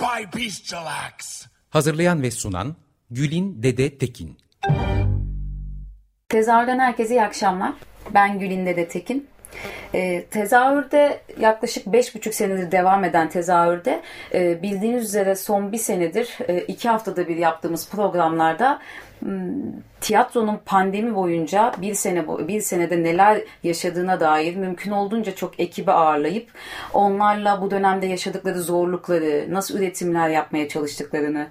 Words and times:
By 0.00 0.38
bestial 0.38 0.86
acts. 0.86 1.46
Hazırlayan 1.70 2.22
ve 2.22 2.30
sunan 2.30 2.76
Gülin 3.10 3.62
Dede 3.62 3.98
Tekin. 3.98 4.38
Tezahürden 6.28 6.78
herkese 6.78 7.14
iyi 7.14 7.22
akşamlar. 7.22 7.72
Ben 8.14 8.38
Gülin 8.38 8.66
Dede 8.66 8.88
Tekin. 8.88 9.28
E, 9.94 10.24
tezahürde 10.24 11.20
yaklaşık 11.40 11.86
beş 11.86 12.14
buçuk 12.14 12.34
senedir 12.34 12.72
devam 12.72 13.04
eden 13.04 13.28
tezahürde 13.28 14.02
e, 14.34 14.62
bildiğiniz 14.62 15.04
üzere 15.04 15.36
son 15.36 15.72
bir 15.72 15.78
senedir 15.78 16.38
e, 16.48 16.58
iki 16.58 16.88
haftada 16.88 17.28
bir 17.28 17.36
yaptığımız 17.36 17.88
programlarda 17.88 18.80
tiyatronun 20.00 20.60
pandemi 20.66 21.14
boyunca 21.14 21.72
bir 21.82 21.94
sene 21.94 22.48
bir 22.48 22.60
senede 22.60 23.02
neler 23.02 23.40
yaşadığına 23.62 24.20
dair 24.20 24.56
mümkün 24.56 24.90
olduğunca 24.90 25.34
çok 25.34 25.60
ekibi 25.60 25.92
ağırlayıp 25.92 26.48
onlarla 26.94 27.62
bu 27.62 27.70
dönemde 27.70 28.06
yaşadıkları 28.06 28.60
zorlukları, 28.62 29.46
nasıl 29.50 29.78
üretimler 29.78 30.28
yapmaya 30.28 30.68
çalıştıklarını, 30.68 31.46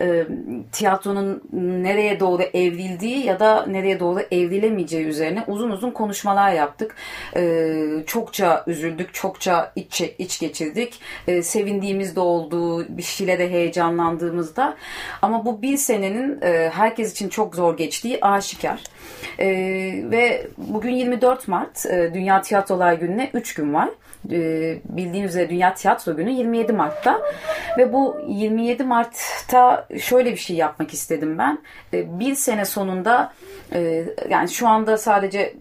e, 0.00 0.26
tiyatronun 0.72 1.42
nereye 1.82 2.20
doğru 2.20 2.42
evrildiği 2.42 3.26
ya 3.26 3.40
da 3.40 3.66
nereye 3.66 4.00
doğru 4.00 4.20
evrilemeyeceği 4.30 5.06
üzerine 5.06 5.44
uzun 5.46 5.70
uzun 5.70 5.90
konuşmalar 5.90 6.52
yaptık. 6.52 6.94
E, 7.36 7.74
çokça 8.06 8.64
üzüldük, 8.66 9.14
çokça 9.14 9.72
iç, 9.76 10.00
iç 10.00 10.40
geçirdik. 10.40 11.00
E, 11.28 11.42
sevindiğimiz 11.42 12.16
de 12.16 12.20
oldu, 12.20 12.86
bir 12.96 13.02
şeylere 13.02 13.50
heyecanlandığımızda. 13.50 14.76
Ama 15.22 15.46
bu 15.46 15.62
bir 15.62 15.76
senenin 15.76 16.40
herkes 16.70 17.11
için 17.12 17.28
çok 17.28 17.54
zor 17.54 17.76
geçtiği 17.76 18.18
aşikar. 18.20 18.82
E, 19.38 19.46
ve 20.10 20.46
bugün 20.56 20.90
24 20.90 21.48
Mart 21.48 21.86
e, 21.86 22.10
Dünya 22.14 22.42
Tiyatrolar 22.42 22.92
Günü'ne 22.92 23.30
3 23.34 23.54
gün 23.54 23.74
var. 23.74 23.88
E, 24.30 24.78
bildiğiniz 24.84 25.30
üzere 25.30 25.50
Dünya 25.50 25.74
Tiyatro 25.74 26.16
Günü 26.16 26.30
27 26.30 26.72
Mart'ta 26.72 27.22
ve 27.78 27.92
bu 27.92 28.16
27 28.28 28.84
Mart'ta 28.84 29.88
şöyle 30.00 30.32
bir 30.32 30.36
şey 30.36 30.56
yapmak 30.56 30.94
istedim 30.94 31.38
ben. 31.38 31.58
E, 31.94 32.18
bir 32.20 32.34
sene 32.34 32.64
sonunda 32.64 33.32
e, 33.74 34.04
yani 34.30 34.48
şu 34.48 34.68
anda 34.68 34.98
sadece 34.98 35.54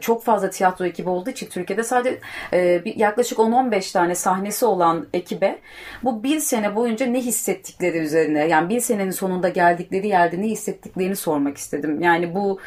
çok 0.00 0.24
fazla 0.24 0.50
tiyatro 0.50 0.84
ekibi 0.84 1.08
olduğu 1.08 1.30
için 1.30 1.46
Türkiye'de 1.46 1.84
sadece 1.84 2.18
e, 2.52 2.82
yaklaşık 2.96 3.38
10-15 3.38 3.92
tane 3.92 4.14
sahnesi 4.14 4.64
olan 4.64 5.06
ekibe 5.14 5.58
bu 6.02 6.22
bir 6.22 6.40
sene 6.40 6.76
boyunca 6.76 7.06
ne 7.06 7.20
hissettikleri 7.20 7.98
üzerine 7.98 8.46
yani 8.46 8.68
bir 8.68 8.80
senenin 8.80 9.10
sonunda 9.10 9.48
geldikleri 9.48 10.08
yerde 10.08 10.40
ne 10.40 10.46
hissettiklerini 10.90 11.16
sormak 11.16 11.56
istedim. 11.56 12.00
Yani 12.00 12.34
bu 12.34 12.58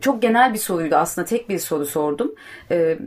çok 0.00 0.22
genel 0.22 0.54
bir 0.54 0.58
soruydu 0.58 0.96
aslında 0.96 1.26
tek 1.26 1.48
bir 1.48 1.58
soru 1.58 1.86
sordum. 1.86 2.34
E, 2.70 2.98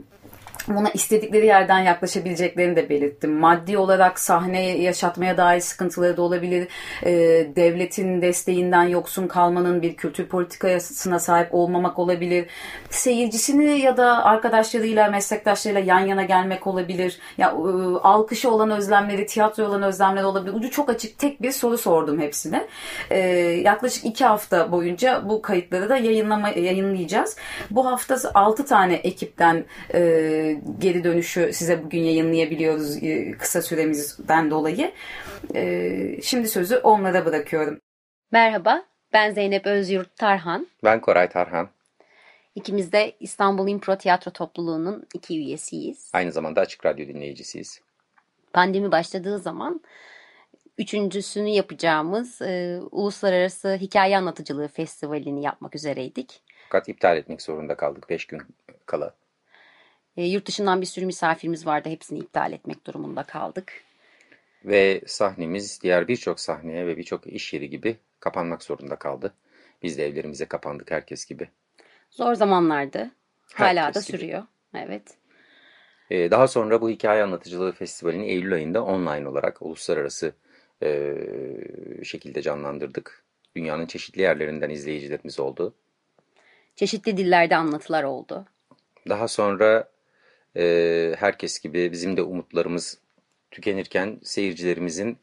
buna 0.68 0.90
istedikleri 0.90 1.46
yerden 1.46 1.78
yaklaşabileceklerini 1.78 2.76
de 2.76 2.88
belirttim. 2.88 3.32
Maddi 3.32 3.78
olarak 3.78 4.20
sahneye 4.20 4.82
yaşatmaya 4.82 5.36
dair 5.36 5.60
sıkıntıları 5.60 6.16
da 6.16 6.22
olabilir. 6.22 6.68
E, 7.02 7.12
devletin 7.56 8.22
desteğinden 8.22 8.82
yoksun 8.82 9.28
kalmanın 9.28 9.82
bir 9.82 9.96
kültür 9.96 10.26
politikasına 10.26 11.18
sahip 11.18 11.54
olmamak 11.54 11.98
olabilir. 11.98 12.46
Seyircisini 12.90 13.80
ya 13.80 13.96
da 13.96 14.24
arkadaşlarıyla, 14.24 15.10
meslektaşlarıyla 15.10 15.80
yan 15.80 16.06
yana 16.06 16.22
gelmek 16.22 16.66
olabilir. 16.66 17.18
Ya 17.38 17.48
e, 17.48 17.70
alkışı 18.02 18.50
olan 18.50 18.70
özlemleri, 18.70 19.26
tiyatro 19.26 19.64
olan 19.64 19.82
özlemler 19.82 20.22
olabilir. 20.22 20.54
Ucu 20.54 20.70
çok 20.70 20.90
açık 20.90 21.18
tek 21.18 21.42
bir 21.42 21.52
soru 21.52 21.78
sordum 21.78 22.20
hepsine. 22.20 22.66
E, 23.10 23.18
yaklaşık 23.64 24.04
iki 24.04 24.24
hafta 24.24 24.72
boyunca 24.72 25.28
bu 25.28 25.42
kayıtları 25.42 25.88
da 25.88 25.96
yayınlama, 25.96 26.48
yayınlayacağız. 26.48 27.36
Bu 27.70 27.86
hafta 27.86 28.16
altı 28.34 28.66
tane 28.66 28.94
ekipten 28.94 29.64
e, 29.94 30.55
geri 30.78 31.04
dönüşü 31.04 31.52
size 31.52 31.84
bugün 31.84 32.02
yayınlayabiliyoruz 32.02 33.02
e, 33.02 33.32
kısa 33.32 33.62
süremizden 33.62 34.50
dolayı. 34.50 34.92
E, 35.54 36.22
şimdi 36.22 36.48
sözü 36.48 36.76
onlara 36.76 37.24
bırakıyorum. 37.24 37.80
Merhaba, 38.32 38.84
ben 39.12 39.30
Zeynep 39.30 39.66
Özyurt 39.66 40.16
Tarhan. 40.16 40.66
Ben 40.84 41.00
Koray 41.00 41.28
Tarhan. 41.28 41.68
İkimiz 42.54 42.92
de 42.92 43.12
İstanbul 43.20 43.68
İmpro 43.68 43.98
Tiyatro 43.98 44.30
Topluluğu'nun 44.30 45.06
iki 45.14 45.38
üyesiyiz. 45.38 46.10
Aynı 46.12 46.32
zamanda 46.32 46.60
Açık 46.60 46.86
Radyo 46.86 47.06
dinleyicisiyiz. 47.06 47.80
Pandemi 48.52 48.92
başladığı 48.92 49.38
zaman 49.38 49.80
üçüncüsünü 50.78 51.48
yapacağımız 51.48 52.42
e, 52.42 52.80
Uluslararası 52.90 53.74
Hikaye 53.80 54.16
Anlatıcılığı 54.16 54.68
Festivali'ni 54.68 55.42
yapmak 55.42 55.74
üzereydik. 55.74 56.42
Fakat 56.68 56.88
iptal 56.88 57.16
etmek 57.16 57.42
zorunda 57.42 57.76
kaldık 57.76 58.10
5 58.10 58.26
gün 58.26 58.42
kala. 58.86 59.14
E, 60.16 60.24
yurt 60.24 60.46
dışından 60.46 60.80
bir 60.80 60.86
sürü 60.86 61.06
misafirimiz 61.06 61.66
vardı. 61.66 61.88
Hepsini 61.88 62.18
iptal 62.18 62.52
etmek 62.52 62.86
durumunda 62.86 63.22
kaldık. 63.22 63.72
Ve 64.64 65.00
sahnemiz 65.06 65.82
diğer 65.82 66.08
birçok 66.08 66.40
sahneye 66.40 66.86
ve 66.86 66.96
birçok 66.96 67.26
iş 67.26 67.52
yeri 67.52 67.70
gibi 67.70 67.96
kapanmak 68.20 68.62
zorunda 68.62 68.96
kaldı. 68.96 69.34
Biz 69.82 69.98
de 69.98 70.06
evlerimize 70.06 70.44
kapandık 70.44 70.90
herkes 70.90 71.26
gibi. 71.26 71.48
Zor 72.10 72.34
zamanlardı. 72.34 73.10
Hala 73.54 73.86
herkes 73.86 74.02
da 74.02 74.06
gibi. 74.06 74.18
sürüyor. 74.18 74.42
Evet. 74.74 75.02
Ee, 76.10 76.30
daha 76.30 76.48
sonra 76.48 76.80
bu 76.80 76.90
hikaye 76.90 77.22
anlatıcılığı 77.22 77.72
festivalini 77.72 78.26
Eylül 78.26 78.54
ayında 78.54 78.84
online 78.84 79.28
olarak 79.28 79.62
uluslararası 79.62 80.32
e, 80.82 81.14
şekilde 82.04 82.42
canlandırdık. 82.42 83.24
Dünyanın 83.56 83.86
çeşitli 83.86 84.22
yerlerinden 84.22 84.70
izleyicilerimiz 84.70 85.40
oldu. 85.40 85.74
Çeşitli 86.76 87.16
dillerde 87.16 87.56
anlatılar 87.56 88.04
oldu. 88.04 88.46
Daha 89.08 89.28
sonra 89.28 89.88
e, 90.56 91.14
herkes 91.18 91.60
gibi 91.60 91.92
bizim 91.92 92.16
de 92.16 92.22
umutlarımız 92.22 92.98
tükenirken 93.50 94.18
seyircilerimizin 94.22 95.18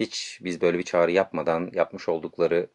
hiç 0.00 0.38
biz 0.42 0.60
böyle 0.60 0.78
bir 0.78 0.82
çağrı 0.82 1.12
yapmadan 1.12 1.70
yapmış 1.74 2.08
oldukları 2.08 2.68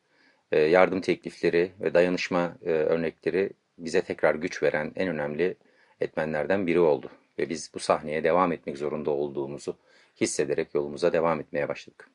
e, 0.51 0.59
yardım 0.59 1.01
teklifleri 1.01 1.71
ve 1.81 1.93
dayanışma 1.93 2.57
e, 2.65 2.69
örnekleri 2.69 3.49
bize 3.77 4.01
tekrar 4.01 4.35
güç 4.35 4.63
veren 4.63 4.91
en 4.95 5.07
önemli 5.07 5.55
etmenlerden 6.01 6.67
biri 6.67 6.79
oldu. 6.79 7.09
Ve 7.39 7.49
biz 7.49 7.71
bu 7.73 7.79
sahneye 7.79 8.23
devam 8.23 8.51
etmek 8.51 8.77
zorunda 8.77 9.11
olduğumuzu 9.11 9.77
hissederek 10.21 10.75
yolumuza 10.75 11.13
devam 11.13 11.39
etmeye 11.39 11.67
başladık. 11.67 12.09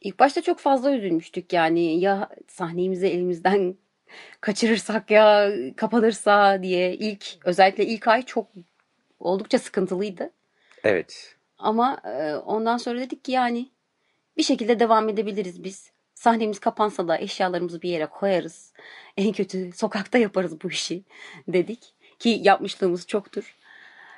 İlk 0.00 0.18
başta 0.18 0.42
çok 0.42 0.58
fazla 0.58 0.92
üzülmüştük 0.96 1.52
yani 1.52 2.00
ya 2.00 2.28
sahnemizi 2.48 3.06
elimizden 3.06 3.74
kaçırırsak 4.40 5.10
ya 5.10 5.52
kapanırsa 5.76 6.62
diye 6.62 6.94
ilk 6.94 7.26
özellikle 7.44 7.86
ilk 7.86 8.08
ay 8.08 8.22
çok 8.22 8.46
oldukça 9.20 9.58
sıkıntılıydı. 9.58 10.30
Evet. 10.84 11.36
Ama 11.58 12.00
e, 12.04 12.34
ondan 12.34 12.76
sonra 12.76 13.00
dedik 13.00 13.24
ki 13.24 13.32
yani 13.32 13.68
bir 14.36 14.42
şekilde 14.42 14.80
devam 14.80 15.08
edebiliriz 15.08 15.64
biz. 15.64 15.90
Sahnemiz 16.14 16.58
kapansa 16.58 17.08
da 17.08 17.18
eşyalarımızı 17.18 17.82
bir 17.82 17.90
yere 17.90 18.06
koyarız. 18.06 18.72
En 19.16 19.32
kötü 19.32 19.72
sokakta 19.72 20.18
yaparız 20.18 20.62
bu 20.62 20.68
işi 20.68 21.02
dedik. 21.48 21.94
Ki 22.18 22.40
yapmışlığımız 22.42 23.06
çoktur. 23.06 23.56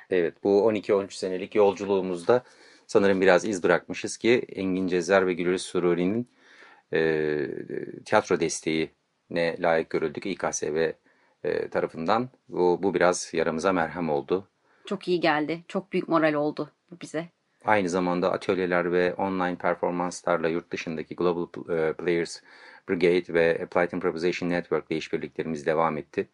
Evet 0.09 0.43
bu 0.43 0.71
12-13 0.71 1.11
senelik 1.11 1.55
yolculuğumuzda 1.55 2.43
sanırım 2.87 3.21
biraz 3.21 3.45
iz 3.45 3.63
bırakmışız 3.63 4.17
ki 4.17 4.45
Engin 4.49 4.87
Cezer 4.87 5.27
ve 5.27 5.33
Gülür 5.33 5.57
Sururi'nin 5.57 6.29
e, 6.93 7.47
tiyatro 8.05 8.39
desteğine 8.39 9.55
layık 9.59 9.89
görüldük 9.89 10.25
İKSV 10.25 10.91
e, 11.43 11.69
tarafından. 11.69 12.29
Bu, 12.49 12.79
bu 12.83 12.93
biraz 12.93 13.33
yaramıza 13.33 13.73
merhem 13.73 14.09
oldu. 14.09 14.47
Çok 14.85 15.07
iyi 15.07 15.19
geldi. 15.19 15.63
Çok 15.67 15.91
büyük 15.93 16.07
moral 16.07 16.33
oldu 16.33 16.71
bu 16.91 16.99
bize. 17.01 17.29
Aynı 17.65 17.89
zamanda 17.89 18.31
atölyeler 18.31 18.91
ve 18.91 19.13
online 19.13 19.55
performanslarla 19.55 20.47
yurt 20.47 20.71
dışındaki 20.71 21.15
Global 21.15 21.43
e, 21.77 21.93
Players 21.93 22.41
Brigade 22.89 23.33
ve 23.33 23.61
Applied 23.63 23.91
Improvisation 23.91 24.49
Network 24.49 24.91
ile 24.91 24.97
işbirliklerimiz 24.97 25.65
devam 25.65 25.97
etti. 25.97 26.27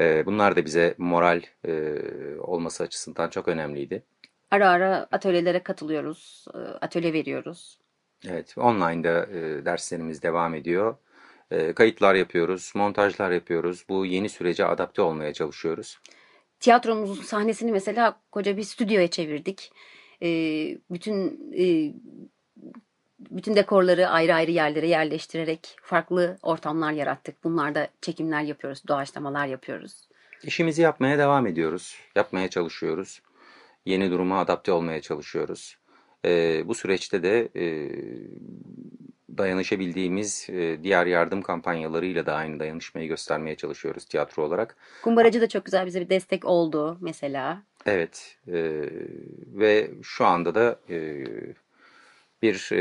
E, 0.00 0.26
bunlar 0.26 0.56
da 0.56 0.64
bize 0.64 0.94
moral 0.98 1.42
e, 1.64 1.94
olması 2.38 2.82
açısından 2.82 3.28
çok 3.28 3.48
önemliydi. 3.48 4.02
Ara 4.50 4.70
ara 4.70 5.08
atölyelere 5.12 5.62
katılıyoruz, 5.62 6.44
atölye 6.80 7.12
veriyoruz. 7.12 7.78
Evet, 8.28 8.54
online'da 8.58 9.26
derslerimiz 9.64 10.22
devam 10.22 10.54
ediyor. 10.54 10.96
Kayıtlar 11.74 12.14
yapıyoruz, 12.14 12.72
montajlar 12.74 13.30
yapıyoruz. 13.30 13.84
Bu 13.88 14.06
yeni 14.06 14.28
sürece 14.28 14.64
adapte 14.64 15.02
olmaya 15.02 15.32
çalışıyoruz. 15.32 15.98
Tiyatromuzun 16.60 17.22
sahnesini 17.22 17.72
mesela 17.72 18.20
koca 18.32 18.56
bir 18.56 18.62
stüdyoya 18.62 19.08
çevirdik. 19.08 19.72
E, 20.22 20.28
bütün 20.90 21.52
e, 21.58 21.94
bütün 23.18 23.56
dekorları 23.56 24.08
ayrı 24.08 24.34
ayrı 24.34 24.50
yerlere 24.50 24.86
yerleştirerek 24.88 25.76
farklı 25.82 26.38
ortamlar 26.42 26.92
yarattık. 26.92 27.44
Bunlarda 27.44 27.88
çekimler 28.00 28.42
yapıyoruz, 28.42 28.82
doğaçlamalar 28.88 29.46
yapıyoruz. 29.46 30.08
İşimizi 30.42 30.82
yapmaya 30.82 31.18
devam 31.18 31.46
ediyoruz. 31.46 31.98
Yapmaya 32.16 32.50
çalışıyoruz. 32.50 33.22
Yeni 33.86 34.10
duruma 34.10 34.40
adapte 34.40 34.72
olmaya 34.72 35.00
çalışıyoruz. 35.00 35.78
Ee, 36.24 36.62
bu 36.68 36.74
süreçte 36.74 37.22
de 37.22 37.48
e, 37.56 37.90
dayanışabildiğimiz 39.38 40.46
e, 40.50 40.82
diğer 40.82 41.06
yardım 41.06 41.42
kampanyalarıyla 41.42 42.26
da 42.26 42.34
aynı 42.34 42.60
dayanışmayı 42.60 43.08
göstermeye 43.08 43.56
çalışıyoruz 43.56 44.04
tiyatro 44.04 44.42
olarak. 44.44 44.76
Kumbaracı 45.02 45.40
da 45.40 45.48
çok 45.48 45.64
güzel 45.64 45.86
bize 45.86 46.00
bir 46.00 46.08
destek 46.08 46.44
oldu 46.44 46.98
mesela. 47.00 47.62
Evet 47.86 48.36
e, 48.48 48.54
ve 49.46 49.90
şu 50.02 50.26
anda 50.26 50.54
da 50.54 50.80
e, 50.90 51.24
bir 52.42 52.68
e, 52.72 52.80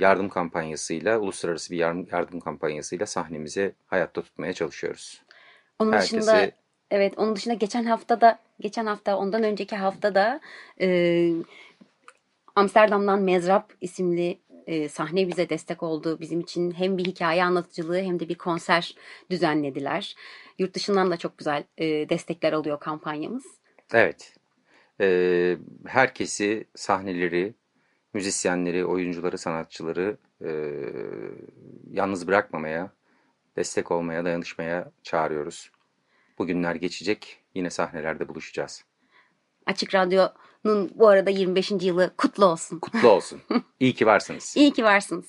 yardım 0.00 0.28
kampanyasıyla, 0.28 1.18
uluslararası 1.18 1.72
bir 1.72 1.78
yardım, 1.78 2.06
yardım 2.12 2.40
kampanyasıyla 2.40 3.06
sahnemizi 3.06 3.72
hayatta 3.86 4.22
tutmaya 4.22 4.52
çalışıyoruz. 4.52 5.22
Onun 5.78 5.92
Herkesi- 5.92 6.16
dışında 6.16 6.50
evet 6.90 7.14
onun 7.18 7.36
dışında 7.36 7.54
geçen 7.54 7.84
hafta 7.84 8.20
da 8.20 8.38
geçen 8.60 8.86
hafta 8.86 9.16
ondan 9.16 9.42
önceki 9.42 9.76
hafta 9.76 10.14
da 10.14 10.40
e, 10.80 11.30
Amsterdam'dan 12.56 13.22
Mezrap 13.22 13.72
isimli 13.80 14.38
e, 14.66 14.88
sahne 14.88 15.28
bize 15.28 15.48
destek 15.48 15.82
oldu. 15.82 16.20
Bizim 16.20 16.40
için 16.40 16.70
hem 16.70 16.98
bir 16.98 17.04
hikaye 17.04 17.44
anlatıcılığı 17.44 17.98
hem 17.98 18.20
de 18.20 18.28
bir 18.28 18.34
konser 18.34 18.94
düzenlediler. 19.30 20.16
Yurt 20.58 20.74
dışından 20.74 21.10
da 21.10 21.16
çok 21.16 21.38
güzel 21.38 21.64
e, 21.78 22.08
destekler 22.08 22.52
alıyor 22.52 22.80
kampanyamız. 22.80 23.44
Evet. 23.92 24.34
Ee, 25.00 25.56
herkesi, 25.86 26.64
sahneleri, 26.74 27.54
müzisyenleri, 28.14 28.84
oyuncuları, 28.84 29.38
sanatçıları 29.38 30.16
e, 30.44 30.50
yalnız 31.90 32.26
bırakmamaya, 32.26 32.92
destek 33.56 33.90
olmaya, 33.90 34.24
dayanışmaya 34.24 34.92
çağırıyoruz. 35.02 35.70
Bugünler 36.38 36.74
geçecek, 36.74 37.44
yine 37.54 37.70
sahnelerde 37.70 38.28
buluşacağız. 38.28 38.84
Açık 39.66 39.94
Radyo'nun 40.66 40.90
bu 40.94 41.08
arada 41.08 41.30
25. 41.30 41.72
yılı 41.80 42.10
kutlu 42.16 42.44
olsun. 42.44 42.78
Kutlu 42.78 43.08
olsun. 43.08 43.40
İyi 43.80 43.94
ki 43.94 44.06
varsınız. 44.06 44.54
İyi 44.56 44.72
ki 44.72 44.84
varsınız. 44.84 45.24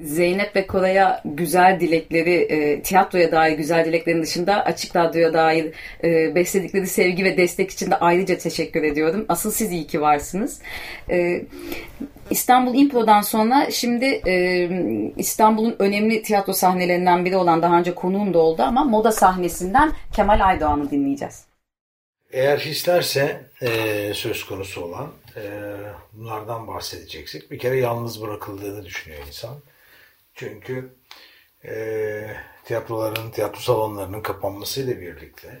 Zeynep 0.00 0.56
ve 0.56 0.66
Koray'a 0.66 1.22
güzel 1.24 1.80
dilekleri, 1.80 2.34
e, 2.34 2.82
tiyatroya 2.82 3.32
dair 3.32 3.56
güzel 3.56 3.84
dileklerin 3.84 4.22
dışında 4.22 4.64
Açık 4.64 4.96
Radyo'ya 4.96 5.32
dair 5.32 5.74
e, 6.04 6.34
besledikleri 6.34 6.86
sevgi 6.86 7.24
ve 7.24 7.36
destek 7.36 7.70
için 7.70 7.90
de 7.90 7.96
ayrıca 7.96 8.38
teşekkür 8.38 8.82
ediyorum. 8.82 9.26
Asıl 9.28 9.50
siz 9.50 9.72
iyi 9.72 9.86
ki 9.86 10.00
varsınız. 10.00 10.60
E, 11.10 11.42
İstanbul 12.30 12.74
Impro'dan 12.74 13.20
sonra 13.20 13.70
şimdi 13.70 14.04
e, 14.26 14.68
İstanbul'un 15.16 15.76
önemli 15.78 16.22
tiyatro 16.22 16.52
sahnelerinden 16.52 17.24
biri 17.24 17.36
olan 17.36 17.62
daha 17.62 17.78
önce 17.78 17.94
konuğum 17.94 18.34
da 18.34 18.38
oldu 18.38 18.62
ama 18.62 18.84
moda 18.84 19.12
sahnesinden 19.12 19.92
Kemal 20.12 20.46
Aydoğan'ı 20.46 20.90
dinleyeceğiz. 20.90 21.49
Eğer 22.32 22.58
hislerse 22.58 23.44
e, 23.62 24.12
söz 24.14 24.44
konusu 24.44 24.80
olan 24.80 25.12
e, 25.36 25.42
bunlardan 26.12 26.68
bahsedeceksek 26.68 27.50
bir 27.50 27.58
kere 27.58 27.78
yalnız 27.78 28.22
bırakıldığını 28.22 28.84
düşünüyor 28.84 29.26
insan. 29.26 29.56
Çünkü 30.34 30.94
e, 31.64 32.36
tiyatroların, 32.64 33.30
tiyatro 33.30 33.60
salonlarının 33.60 34.20
kapanmasıyla 34.20 35.00
birlikte 35.00 35.60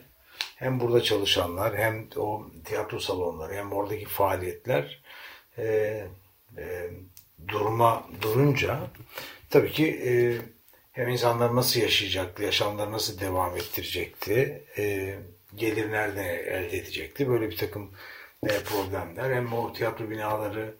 hem 0.56 0.80
burada 0.80 1.02
çalışanlar 1.02 1.78
hem 1.78 2.08
o 2.16 2.46
tiyatro 2.64 3.00
salonları 3.00 3.54
hem 3.54 3.72
oradaki 3.72 4.06
faaliyetler 4.06 5.02
e, 5.58 5.64
e, 6.58 6.90
duruma 7.48 8.08
durunca 8.22 8.80
tabii 9.50 9.72
ki 9.72 9.86
e, 10.04 10.12
hem 10.92 11.08
insanlar 11.08 11.56
nasıl 11.56 11.80
yaşayacaktı, 11.80 12.42
yaşamları 12.42 12.92
nasıl 12.92 13.20
devam 13.20 13.56
ettirecekti, 13.56 14.64
e, 14.78 15.14
gelir 15.56 15.90
nereden 15.90 16.24
elde 16.24 16.76
edecekti, 16.76 17.28
böyle 17.28 17.50
bir 17.50 17.56
takım 17.56 17.90
e, 18.42 18.48
problemler. 18.48 19.36
Hem 19.36 19.52
o 19.52 19.72
tiyatro 19.72 20.10
binaları, 20.10 20.74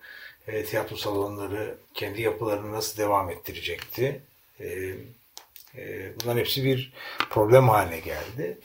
e, 0.46 0.64
tiyatro 0.64 0.96
salonları 0.96 1.78
kendi 1.94 2.22
yapılarını 2.22 2.72
nasıl 2.72 2.98
devam 3.02 3.30
ettirecekti. 3.30 4.20
E, 4.60 4.94
bunların 5.76 6.38
hepsi 6.38 6.64
bir 6.64 6.92
problem 7.30 7.68
haline 7.68 8.00
geldi. 8.00 8.58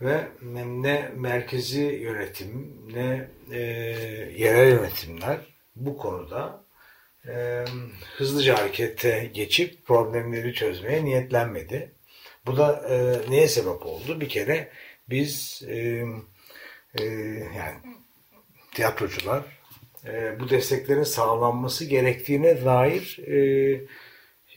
Ve 0.00 0.28
ne 0.64 1.10
merkezi 1.16 1.80
yönetim 1.80 2.78
ne 2.92 3.28
yerel 4.36 4.68
yönetimler 4.68 5.38
bu 5.76 5.98
konuda 5.98 6.64
hızlıca 8.16 8.58
harekete 8.58 9.30
geçip 9.34 9.86
problemleri 9.86 10.54
çözmeye 10.54 11.04
niyetlenmedi. 11.04 11.92
Bu 12.46 12.56
da 12.56 12.88
neye 13.28 13.48
sebep 13.48 13.86
oldu? 13.86 14.20
Bir 14.20 14.28
kere 14.28 14.68
biz 15.12 15.62
e, 15.68 16.04
e, 16.94 17.04
yani 17.56 17.76
tiyatrocular 18.74 19.42
e, 20.06 20.40
bu 20.40 20.50
desteklerin 20.50 21.02
sağlanması 21.02 21.84
gerektiğine 21.84 22.64
dair 22.64 23.18
e, 23.26 23.36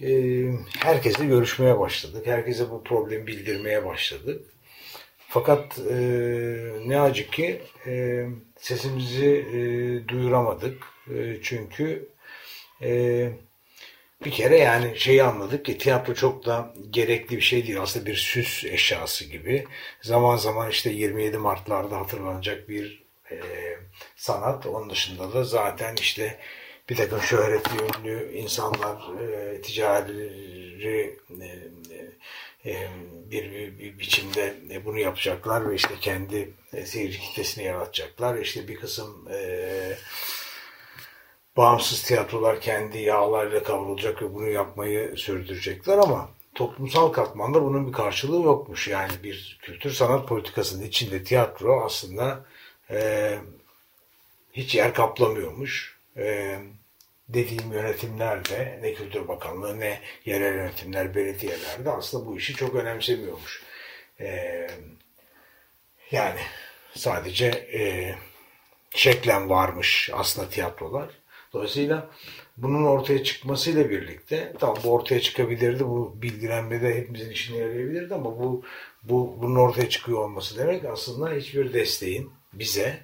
e, 0.01 0.51
herkesle 0.79 1.25
görüşmeye 1.25 1.79
başladık. 1.79 2.27
Herkese 2.27 2.69
bu 2.69 2.83
problemi 2.83 3.27
bildirmeye 3.27 3.85
başladık. 3.85 4.45
Fakat 5.27 5.79
e, 5.89 5.95
ne 6.85 6.99
acı 6.99 7.31
ki 7.31 7.61
e, 7.85 8.25
sesimizi 8.57 9.45
e, 9.53 9.59
duyuramadık. 10.07 10.83
E, 11.15 11.37
çünkü 11.43 12.09
e, 12.81 13.29
bir 14.23 14.31
kere 14.31 14.57
yani 14.57 14.99
şeyi 14.99 15.23
anladık 15.23 15.65
ki 15.65 15.77
tiyatro 15.77 16.13
çok 16.13 16.45
da 16.45 16.73
gerekli 16.89 17.37
bir 17.37 17.41
şey 17.41 17.67
değil. 17.67 17.81
Aslında 17.81 18.05
bir 18.05 18.15
süs 18.15 18.63
eşyası 18.65 19.25
gibi. 19.25 19.65
Zaman 20.01 20.37
zaman 20.37 20.69
işte 20.69 20.89
27 20.89 21.37
Mart'larda 21.37 21.97
hatırlanacak 21.97 22.69
bir 22.69 23.05
e, 23.31 23.37
sanat. 24.15 24.65
Onun 24.65 24.89
dışında 24.89 25.33
da 25.33 25.43
zaten 25.43 25.95
işte 25.95 26.39
bir 26.89 26.95
takım 26.95 27.21
şöhretli 27.21 27.77
ünlü 27.99 28.31
insanlar 28.33 29.21
e, 29.21 29.61
ticarileri 29.61 31.19
e, 31.41 32.71
e, 32.71 32.87
bir, 33.31 33.51
bir, 33.51 33.79
bir 33.79 33.99
biçimde 33.99 34.55
e, 34.71 34.85
bunu 34.85 34.99
yapacaklar 34.99 35.69
ve 35.69 35.75
işte 35.75 35.93
kendi 36.01 36.53
e, 36.73 36.85
seyirci 36.85 37.19
kitlesini 37.19 37.63
yaratacaklar. 37.63 38.37
İşte 38.37 38.67
bir 38.67 38.75
kısım 38.75 39.27
e, 39.31 39.97
bağımsız 41.57 42.03
tiyatrolar 42.03 42.61
kendi 42.61 42.97
yağlarıyla 42.97 43.63
kavrulacak 43.63 44.21
ve 44.21 44.33
bunu 44.33 44.49
yapmayı 44.49 45.17
sürdürecekler 45.17 45.97
ama 45.97 46.29
toplumsal 46.55 47.11
katmanda 47.11 47.63
bunun 47.63 47.87
bir 47.87 47.93
karşılığı 47.93 48.45
yokmuş. 48.45 48.87
Yani 48.87 49.11
bir 49.23 49.59
kültür 49.61 49.91
sanat 49.91 50.27
politikasının 50.27 50.83
içinde 50.83 51.23
tiyatro 51.23 51.85
aslında 51.85 52.45
e, 52.91 53.37
hiç 54.53 54.75
yer 54.75 54.93
kaplamıyormuş. 54.93 55.99
E, 56.17 56.57
dediğim 57.29 57.73
yönetimlerde 57.73 58.79
ne 58.81 58.93
Kültür 58.93 59.27
Bakanlığı 59.27 59.79
ne 59.79 59.99
yerel 60.25 60.53
yönetimler, 60.55 61.15
belediyelerde 61.15 61.91
aslında 61.91 62.25
bu 62.25 62.37
işi 62.37 62.53
çok 62.55 62.75
önemsemiyormuş. 62.75 63.63
E, 64.19 64.67
yani 66.11 66.39
sadece 66.95 67.45
e, 67.47 68.15
şeklen 68.89 69.49
varmış 69.49 70.09
aslında 70.13 70.49
tiyatrolar. 70.49 71.09
Dolayısıyla 71.55 72.09
bunun 72.57 72.85
ortaya 72.85 73.23
çıkmasıyla 73.23 73.89
birlikte 73.89 74.53
tamam 74.59 74.77
bu 74.83 74.93
ortaya 74.93 75.21
çıkabilirdi. 75.21 75.87
Bu 75.87 76.13
bilgilenmede 76.21 76.95
hepimizin 76.95 77.29
işine 77.29 77.57
yarayabilirdi 77.57 78.15
ama 78.15 78.39
bu, 78.39 78.63
bu 79.03 79.37
bunun 79.41 79.55
ortaya 79.55 79.89
çıkıyor 79.89 80.19
olması 80.19 80.57
demek 80.57 80.85
aslında 80.85 81.31
hiçbir 81.31 81.73
desteğin 81.73 82.31
bize 82.53 82.99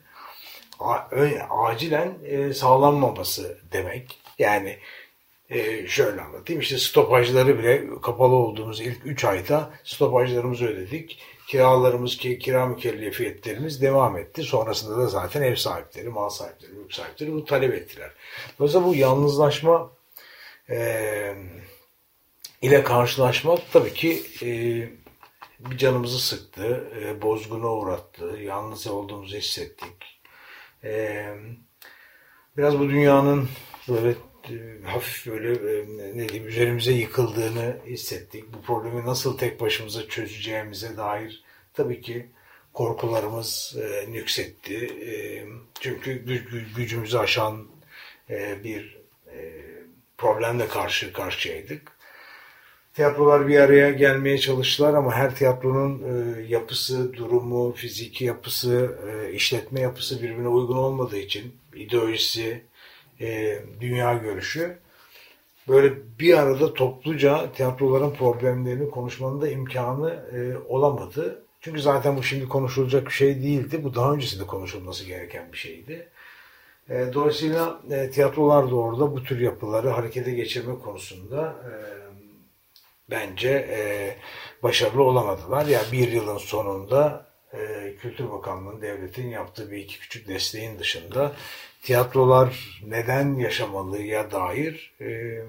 acilen 1.49 2.13
e, 2.23 2.53
sağlanmaması 2.53 3.57
demek. 3.73 4.19
Yani 4.39 4.77
e, 5.49 5.87
şöyle 5.87 6.21
anlatayım 6.21 6.61
işte 6.61 6.77
stopajları 6.77 7.59
bile 7.59 8.01
kapalı 8.01 8.35
olduğumuz 8.35 8.81
ilk 8.81 9.05
3 9.05 9.25
ayda 9.25 9.73
stopajlarımızı 9.83 10.65
ödedik. 10.65 11.19
Kiralarımız, 11.51 12.17
ki, 12.17 12.39
kira 12.39 12.65
mükellefiyetlerimiz 12.65 13.81
devam 13.81 14.17
etti. 14.17 14.43
Sonrasında 14.43 14.97
da 14.97 15.07
zaten 15.07 15.41
ev 15.41 15.55
sahipleri, 15.55 16.09
mal 16.09 16.29
sahipleri, 16.29 16.71
mülk 16.71 16.93
sahipleri 16.93 17.31
bunu 17.31 17.45
talep 17.45 17.73
ettiler. 17.73 18.11
Dolayısıyla 18.59 18.87
bu 18.87 18.95
yalnızlaşma 18.95 19.91
e, 20.69 21.35
ile 22.61 22.83
karşılaşmak 22.83 23.59
tabii 23.73 23.93
ki 23.93 24.23
e, 24.41 24.49
bir 25.71 25.77
canımızı 25.77 26.19
sıktı, 26.19 26.91
e, 27.01 27.21
bozguna 27.21 27.73
uğrattı, 27.73 28.37
yalnız 28.41 28.87
olduğumuzu 28.87 29.37
hissettik. 29.37 30.21
E, 30.83 31.25
biraz 32.57 32.79
bu 32.79 32.89
dünyanın 32.89 33.49
böyle 33.89 34.15
hafif 34.83 35.33
böyle 35.33 35.51
e, 35.51 35.85
ne 36.17 36.29
diyeyim 36.29 36.47
üzerimize 36.47 36.91
yıkıldığını 36.91 37.77
hissettik. 37.85 38.53
Bu 38.53 38.61
problemi 38.61 39.05
nasıl 39.05 39.37
tek 39.37 39.61
başımıza 39.61 40.07
çözeceğimize 40.07 40.97
dair 40.97 41.43
tabii 41.73 42.01
ki 42.01 42.27
korkularımız 42.73 43.77
e, 43.81 44.11
nüksetti. 44.11 44.85
E, 44.85 45.13
çünkü 45.79 46.25
gücümüzü 46.75 47.17
aşan 47.17 47.67
e, 48.29 48.63
bir 48.63 48.97
e, 49.33 49.61
problemle 50.17 50.67
karşı 50.67 51.13
karşıyaydık. 51.13 51.91
Tiyatrolar 52.93 53.47
bir 53.47 53.59
araya 53.59 53.91
gelmeye 53.91 54.37
çalıştılar 54.37 54.93
ama 54.93 55.13
her 55.15 55.35
tiyatronun 55.35 56.03
e, 56.03 56.41
yapısı, 56.41 57.13
durumu, 57.13 57.73
fiziki 57.73 58.25
yapısı, 58.25 58.97
e, 59.07 59.33
işletme 59.33 59.81
yapısı 59.81 60.23
birbirine 60.23 60.47
uygun 60.47 60.77
olmadığı 60.77 61.17
için 61.17 61.55
ideolojisi, 61.75 62.63
e, 63.21 63.59
dünya 63.81 64.13
görüşü 64.13 64.77
böyle 65.67 65.93
bir 66.19 66.37
arada 66.37 66.73
topluca 66.73 67.51
tiyatroların 67.51 68.13
problemlerini 68.13 68.89
konuşmanın 68.89 69.41
da 69.41 69.49
imkanı 69.49 70.11
e, 70.11 70.57
olamadı. 70.67 71.45
Çünkü 71.61 71.81
zaten 71.81 72.17
bu 72.17 72.23
şimdi 72.23 72.47
konuşulacak 72.47 73.05
bir 73.05 73.11
şey 73.11 73.35
değildi. 73.35 73.83
Bu 73.83 73.95
daha 73.95 74.13
öncesinde 74.13 74.47
konuşulması 74.47 75.05
gereken 75.05 75.51
bir 75.51 75.57
şeydi. 75.57 76.09
E, 76.89 77.13
dolayısıyla 77.13 77.81
e, 77.91 78.09
tiyatrolar 78.09 78.71
da 78.71 78.75
orada 78.75 79.11
bu 79.11 79.23
tür 79.23 79.39
yapıları 79.39 79.89
harekete 79.89 80.31
geçirme 80.31 80.79
konusunda 80.79 81.55
e, 81.65 81.71
bence 83.09 83.49
e, 83.49 83.79
başarılı 84.63 85.03
olamadılar. 85.03 85.65
Yani 85.65 85.91
bir 85.91 86.11
yılın 86.11 86.37
sonunda 86.37 87.25
e, 87.53 87.93
Kültür 87.99 88.31
Bakanlığı'nın 88.31 88.81
devletin 88.81 89.29
yaptığı 89.29 89.71
bir 89.71 89.77
iki 89.77 89.99
küçük 89.99 90.27
desteğin 90.27 90.79
dışında 90.79 91.31
tiyatrolar 91.81 92.81
neden 92.87 93.35
yaşamalıya 93.35 94.31
dair 94.31 94.93
e, 95.01 95.41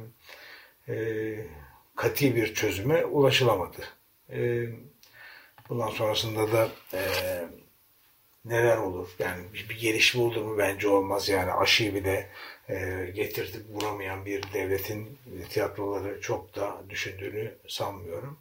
e, 0.89 1.47
kati 1.97 2.37
bir 2.37 2.55
çözüme 2.55 3.05
ulaşılamadı. 3.05 3.83
E, 4.31 4.67
bundan 5.69 5.89
sonrasında 5.91 6.53
da 6.53 6.69
e, 6.95 7.03
neler 8.45 8.77
olur? 8.77 9.09
Yani 9.19 9.43
bir, 9.55 9.69
bir 9.69 9.81
gelişme 9.81 10.23
olur 10.23 10.43
mu? 10.43 10.59
Bence 10.59 10.89
olmaz. 10.89 11.29
Yani 11.29 11.53
aşıyı 11.53 11.95
bile 11.95 12.31
e, 12.69 13.07
getirtip 13.15 13.63
vuramayan 13.71 14.27
bir 14.27 14.43
devletin 14.53 15.19
tiyatroları 15.51 16.21
çok 16.21 16.57
da 16.57 16.83
düşündüğünü 16.91 17.55
sanmıyorum. 17.69 18.39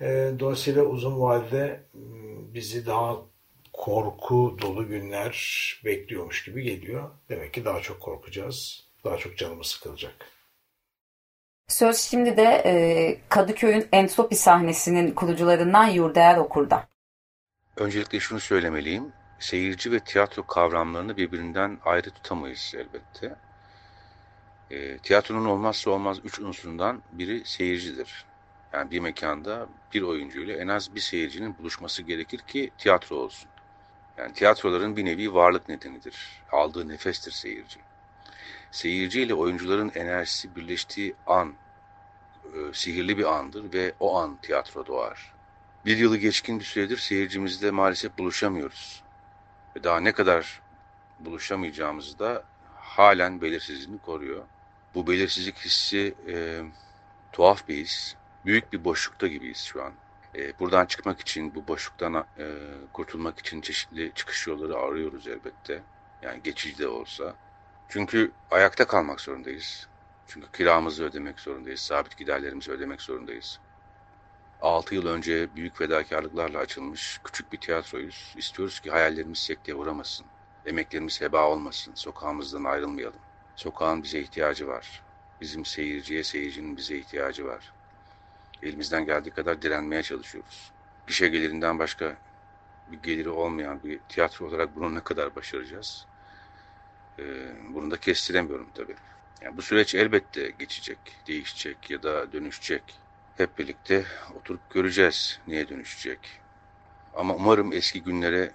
E, 0.00 0.32
dolayısıyla 0.38 0.82
uzun 0.82 1.20
vadede 1.20 1.80
bizi 2.54 2.86
daha 2.86 3.16
korku 3.78 4.56
dolu 4.62 4.88
günler 4.88 5.34
bekliyormuş 5.84 6.44
gibi 6.44 6.62
geliyor. 6.62 7.10
Demek 7.28 7.54
ki 7.54 7.64
daha 7.64 7.80
çok 7.80 8.00
korkacağız. 8.00 8.84
Daha 9.04 9.16
çok 9.16 9.36
canımız 9.36 9.66
sıkılacak. 9.66 10.14
Söz 11.68 11.96
şimdi 11.96 12.36
de 12.36 12.62
e, 12.66 12.72
Kadıköy'ün 13.28 13.88
Entropi 13.92 14.36
sahnesinin 14.36 15.10
kurucularından 15.10 15.86
Yurdaer 15.86 16.36
Okur'da. 16.36 16.88
Öncelikle 17.76 18.20
şunu 18.20 18.40
söylemeliyim. 18.40 19.12
Seyirci 19.38 19.92
ve 19.92 20.00
tiyatro 20.00 20.46
kavramlarını 20.46 21.16
birbirinden 21.16 21.78
ayrı 21.84 22.10
tutamayız 22.10 22.74
elbette. 22.76 23.36
E, 24.70 24.98
tiyatronun 24.98 25.44
olmazsa 25.44 25.90
olmaz 25.90 26.18
üç 26.24 26.38
unsurundan 26.40 27.02
biri 27.12 27.42
seyircidir. 27.44 28.24
Yani 28.72 28.90
bir 28.90 29.00
mekanda 29.00 29.66
bir 29.94 30.02
oyuncuyla 30.02 30.56
en 30.56 30.68
az 30.68 30.94
bir 30.94 31.00
seyircinin 31.00 31.58
buluşması 31.58 32.02
gerekir 32.02 32.38
ki 32.38 32.70
tiyatro 32.78 33.16
olsun. 33.16 33.50
Yani 34.18 34.32
tiyatroların 34.32 34.96
bir 34.96 35.04
nevi 35.04 35.34
varlık 35.34 35.68
nedenidir. 35.68 36.42
Aldığı 36.52 36.88
nefestir 36.88 37.32
seyirci. 37.32 37.80
Seyirci 38.70 39.22
ile 39.22 39.34
oyuncuların 39.34 39.92
enerjisi 39.94 40.56
birleştiği 40.56 41.14
an 41.26 41.54
e, 42.44 42.72
sihirli 42.72 43.18
bir 43.18 43.24
andır 43.24 43.72
ve 43.72 43.94
o 44.00 44.16
an 44.16 44.38
tiyatro 44.42 44.86
doğar. 44.86 45.32
Bir 45.84 45.96
yılı 45.96 46.16
geçkin 46.16 46.60
bir 46.60 46.64
süredir 46.64 46.96
seyircimizle 46.96 47.70
maalesef 47.70 48.18
buluşamıyoruz. 48.18 49.02
Ve 49.76 49.84
daha 49.84 50.00
ne 50.00 50.12
kadar 50.12 50.62
buluşamayacağımızı 51.20 52.18
da 52.18 52.44
halen 52.76 53.40
belirsizliğini 53.40 54.00
koruyor. 54.00 54.44
Bu 54.94 55.06
belirsizlik 55.06 55.56
hissi 55.56 56.14
e, 56.28 56.62
tuhaf 57.32 57.68
bir 57.68 57.76
his. 57.76 58.14
Büyük 58.44 58.72
bir 58.72 58.84
boşlukta 58.84 59.26
gibiyiz 59.26 59.58
şu 59.58 59.84
an. 59.84 59.92
E, 60.34 60.58
buradan 60.58 60.86
çıkmak 60.86 61.20
için, 61.20 61.54
bu 61.54 61.68
boşluktan 61.68 62.14
e, 62.14 62.46
kurtulmak 62.92 63.38
için 63.38 63.60
çeşitli 63.60 64.12
çıkış 64.14 64.46
yolları 64.46 64.76
arıyoruz 64.76 65.28
elbette. 65.28 65.82
Yani 66.22 66.42
geçici 66.42 66.78
de 66.78 66.88
olsa. 66.88 67.34
Çünkü 67.88 68.32
ayakta 68.50 68.86
kalmak 68.86 69.20
zorundayız. 69.20 69.88
Çünkü 70.26 70.46
kiramızı 70.52 71.04
ödemek 71.04 71.40
zorundayız, 71.40 71.80
sabit 71.80 72.16
giderlerimizi 72.16 72.70
ödemek 72.70 73.02
zorundayız. 73.02 73.60
6 74.60 74.94
yıl 74.94 75.06
önce 75.06 75.56
büyük 75.56 75.76
fedakarlıklarla 75.76 76.58
açılmış 76.58 77.20
küçük 77.24 77.52
bir 77.52 77.58
tiyatroyuz. 77.58 78.34
İstiyoruz 78.36 78.80
ki 78.80 78.90
hayallerimiz 78.90 79.38
sekteye 79.38 79.74
uğramasın. 79.74 80.26
Emeklerimiz 80.66 81.20
heba 81.20 81.48
olmasın. 81.48 81.94
Sokağımızdan 81.94 82.64
ayrılmayalım. 82.64 83.20
Sokağın 83.56 84.02
bize 84.02 84.20
ihtiyacı 84.20 84.68
var. 84.68 85.02
Bizim 85.40 85.64
seyirciye, 85.64 86.24
seyircinin 86.24 86.76
bize 86.76 86.96
ihtiyacı 86.96 87.46
var. 87.46 87.72
Elimizden 88.62 89.06
geldiği 89.06 89.30
kadar 89.30 89.62
direnmeye 89.62 90.02
çalışıyoruz. 90.02 90.72
Gişe 91.06 91.28
gelirinden 91.28 91.78
başka 91.78 92.16
bir 92.92 93.02
geliri 93.02 93.28
olmayan 93.28 93.82
bir 93.84 93.98
tiyatro 93.98 94.46
olarak 94.46 94.76
bunu 94.76 94.94
ne 94.94 95.00
kadar 95.00 95.36
başaracağız? 95.36 96.06
Ee, 97.18 97.52
bunu 97.74 97.90
da 97.90 97.96
kestiremiyorum 97.96 98.70
tabii. 98.74 98.96
Yani 99.42 99.56
bu 99.56 99.62
süreç 99.62 99.94
elbette 99.94 100.50
geçecek, 100.58 100.98
değişecek 101.26 101.90
ya 101.90 102.02
da 102.02 102.32
dönüşecek. 102.32 102.82
Hep 103.36 103.58
birlikte 103.58 104.04
oturup 104.34 104.70
göreceğiz 104.70 105.40
niye 105.46 105.68
dönüşecek. 105.68 106.18
Ama 107.14 107.34
umarım 107.34 107.72
eski 107.72 108.02
günlere 108.02 108.52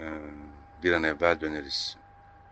e, 0.00 0.06
bir 0.82 0.92
an 0.92 1.02
evvel 1.02 1.40
döneriz. 1.40 1.96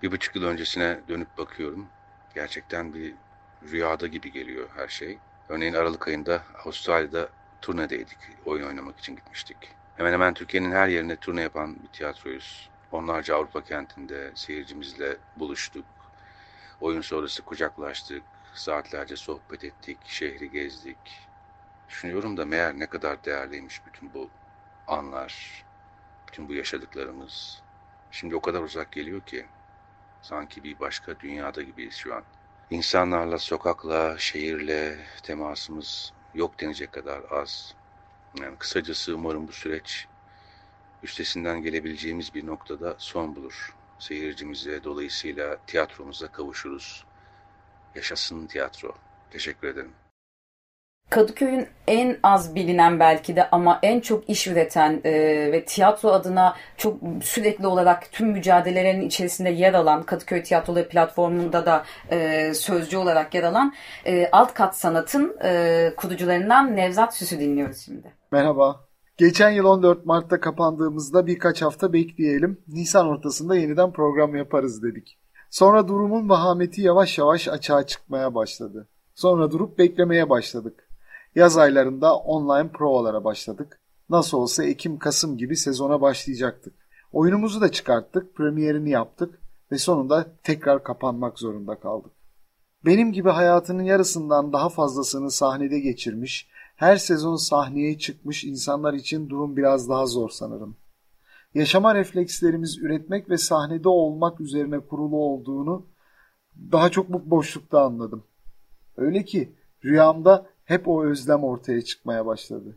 Bir 0.03 0.13
buçuk 0.13 0.37
yıl 0.37 0.45
öncesine 0.45 1.01
dönüp 1.09 1.39
bakıyorum. 1.39 1.89
Gerçekten 2.35 2.95
bir 2.95 3.15
rüyada 3.63 4.07
gibi 4.07 4.33
geliyor 4.33 4.69
her 4.77 4.89
şey. 4.89 5.19
Örneğin 5.51 5.75
Aralık 5.75 6.09
ayında 6.09 6.43
Avustralya'da 6.65 7.29
turnedeydik. 7.63 8.19
Oyun 8.45 8.67
oynamak 8.67 8.99
için 8.99 9.17
gitmiştik. 9.17 9.57
Hemen 9.97 10.13
hemen 10.13 10.35
Türkiye'nin 10.35 10.73
her 10.73 10.89
yerine 10.89 11.17
turne 11.17 11.43
yapan 11.43 11.77
bir 11.83 11.89
tiyatroyuz. 11.89 12.71
Onlarca 12.93 13.37
Avrupa 13.37 13.65
kentinde 13.65 14.33
seyircimizle 14.35 15.17
buluştuk. 15.37 15.85
Oyun 16.81 17.01
sonrası 17.01 17.43
kucaklaştık. 17.43 18.23
Saatlerce 18.55 19.17
sohbet 19.17 19.65
ettik. 19.65 19.99
Şehri 20.05 20.51
gezdik. 20.51 21.29
Düşünüyorum 21.89 22.37
da 22.37 22.45
meğer 22.45 22.79
ne 22.79 22.87
kadar 22.87 23.25
değerliymiş 23.25 23.87
bütün 23.87 24.15
bu 24.15 24.31
anlar. 24.87 25.65
Bütün 26.29 26.49
bu 26.49 26.55
yaşadıklarımız. 26.55 27.63
Şimdi 28.11 28.37
o 28.37 28.41
kadar 28.41 28.63
uzak 28.63 28.93
geliyor 28.93 29.21
ki. 29.21 29.47
Sanki 30.23 30.65
bir 30.65 30.79
başka 30.79 31.21
dünyada 31.21 31.63
gibiyiz 31.63 31.95
şu 31.95 32.15
an. 32.15 32.25
İnsanlarla, 32.71 33.39
sokakla, 33.39 34.19
şehirle 34.19 35.07
temasımız 35.23 36.13
yok 36.35 36.61
denecek 36.61 36.93
kadar 36.93 37.23
az. 37.31 37.75
Yani 38.41 38.59
kısacası 38.59 39.17
umarım 39.17 39.49
bu 39.49 39.53
süreç 39.53 40.07
üstesinden 41.03 41.63
gelebileceğimiz 41.63 42.35
bir 42.35 42.47
noktada 42.47 42.97
son 42.99 43.37
bulur. 43.37 43.77
Seyircimize, 43.99 44.85
dolayısıyla 44.85 45.59
tiyatromuza 45.67 46.29
kavuşuruz. 46.29 47.05
Yaşasın 47.95 48.47
tiyatro. 48.47 48.95
Teşekkür 49.31 49.69
ederim. 49.69 50.00
Kadıköy'ün 51.11 51.67
en 51.87 52.19
az 52.23 52.55
bilinen 52.55 53.01
belki 53.01 53.37
de 53.37 53.51
ama 53.51 53.79
en 53.83 54.01
çok 54.01 54.29
iş 54.29 54.47
üreten 54.47 55.01
e, 55.05 55.13
ve 55.53 55.65
tiyatro 55.65 56.09
adına 56.09 56.57
çok 56.77 56.97
sürekli 57.23 57.67
olarak 57.67 58.13
tüm 58.13 58.29
mücadelelerin 58.29 59.01
içerisinde 59.01 59.51
yer 59.51 59.75
alan 59.75 60.03
Kadıköy 60.03 60.43
Tiyatroları 60.43 60.89
platformunda 60.89 61.67
da 61.67 61.85
e, 62.11 62.55
sözcü 62.55 62.97
olarak 62.97 63.35
yer 63.35 63.43
alan 63.43 63.75
e, 64.07 64.29
Alt 64.33 64.55
Kat 64.55 64.79
Sanat'ın 64.79 65.37
e, 65.45 65.93
kurucularından 65.97 66.77
Nevzat 66.77 67.17
Süs'ü 67.17 67.41
dinliyoruz 67.41 67.79
şimdi. 67.79 68.13
Merhaba. 68.33 68.81
Geçen 69.17 69.51
yıl 69.51 69.65
14 69.65 70.07
Mart'ta 70.07 70.41
kapandığımızda 70.41 71.27
birkaç 71.27 71.63
hafta 71.63 71.93
bekleyelim. 71.93 72.61
Nisan 72.69 73.07
ortasında 73.07 73.57
yeniden 73.57 73.93
program 73.93 74.37
yaparız 74.37 74.83
dedik. 74.83 75.19
Sonra 75.51 75.89
durumun 75.89 76.29
vahameti 76.29 76.83
yavaş 76.83 77.19
yavaş 77.19 77.49
açığa 77.49 77.87
çıkmaya 77.87 78.35
başladı. 78.35 78.89
Sonra 79.15 79.51
durup 79.51 79.79
beklemeye 79.79 80.31
başladık. 80.31 80.90
Yaz 81.35 81.59
aylarında 81.59 82.17
online 82.17 82.69
provalara 82.73 83.25
başladık. 83.25 83.81
Nasıl 84.09 84.39
olsa 84.39 84.65
Ekim-Kasım 84.65 85.37
gibi 85.37 85.57
sezona 85.57 86.01
başlayacaktık. 86.01 86.75
Oyunumuzu 87.13 87.61
da 87.61 87.73
çıkarttık, 87.73 88.35
premierini 88.35 88.91
yaptık 88.91 89.41
ve 89.73 89.79
sonunda 89.79 90.27
tekrar 90.43 90.85
kapanmak 90.85 91.39
zorunda 91.39 91.81
kaldık. 91.81 92.13
Benim 92.85 93.13
gibi 93.13 93.31
hayatının 93.31 93.83
yarısından 93.83 94.53
daha 94.53 94.69
fazlasını 94.69 95.31
sahnede 95.31 95.81
geçirmiş, 95.81 96.49
her 96.77 96.97
sezon 96.97 97.37
sahneye 97.37 97.99
çıkmış 97.99 98.45
insanlar 98.45 98.95
için 98.95 99.29
durum 99.29 99.57
biraz 99.57 99.89
daha 99.89 100.07
zor 100.07 100.29
sanırım. 100.29 100.77
Yaşama 101.55 101.95
reflekslerimiz 101.95 102.79
üretmek 102.79 103.31
ve 103.31 103.39
sahnede 103.39 103.89
olmak 103.89 104.41
üzerine 104.41 104.81
kurulu 104.81 105.17
olduğunu 105.17 105.87
daha 106.73 106.91
çok 106.91 107.13
bu 107.13 107.31
boşlukta 107.31 107.83
anladım. 107.83 108.25
Öyle 108.97 109.25
ki 109.25 109.53
rüyamda 109.85 110.47
hep 110.71 110.89
o 110.89 111.05
özlem 111.05 111.45
ortaya 111.45 111.83
çıkmaya 111.83 112.27
başladı. 112.27 112.77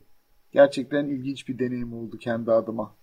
Gerçekten 0.52 1.06
ilginç 1.06 1.48
bir 1.48 1.60
deneyim 1.60 1.94
oldu 1.94 2.18
kendi 2.18 2.52
adıma. 2.52 2.96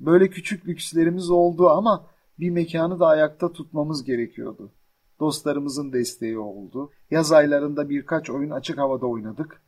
Böyle 0.00 0.30
küçük 0.30 0.68
lükslerimiz 0.68 1.30
oldu 1.30 1.68
ama 1.70 2.06
bir 2.38 2.50
mekanı 2.50 3.00
da 3.00 3.06
ayakta 3.06 3.52
tutmamız 3.52 4.04
gerekiyordu. 4.04 4.72
Dostlarımızın 5.20 5.92
desteği 5.92 6.38
oldu. 6.38 6.90
Yaz 7.10 7.32
aylarında 7.32 7.88
birkaç 7.88 8.30
oyun 8.30 8.50
açık 8.50 8.78
havada 8.78 9.06
oynadık. 9.06 9.62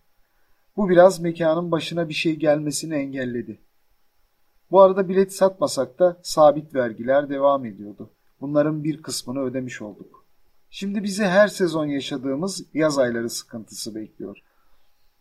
Bu 0.76 0.88
biraz 0.88 1.20
mekanın 1.20 1.70
başına 1.70 2.08
bir 2.08 2.14
şey 2.14 2.36
gelmesini 2.36 2.94
engelledi. 2.94 3.60
Bu 4.70 4.80
arada 4.80 5.08
bilet 5.08 5.34
satmasak 5.34 5.98
da 5.98 6.20
sabit 6.22 6.74
vergiler 6.74 7.28
devam 7.28 7.64
ediyordu. 7.64 8.10
Bunların 8.40 8.84
bir 8.84 9.02
kısmını 9.02 9.40
ödemiş 9.40 9.82
olduk. 9.82 10.15
Şimdi 10.78 11.02
bizi 11.02 11.24
her 11.24 11.48
sezon 11.48 11.86
yaşadığımız 11.86 12.64
yaz 12.74 12.98
ayları 12.98 13.30
sıkıntısı 13.30 13.94
bekliyor. 13.94 14.38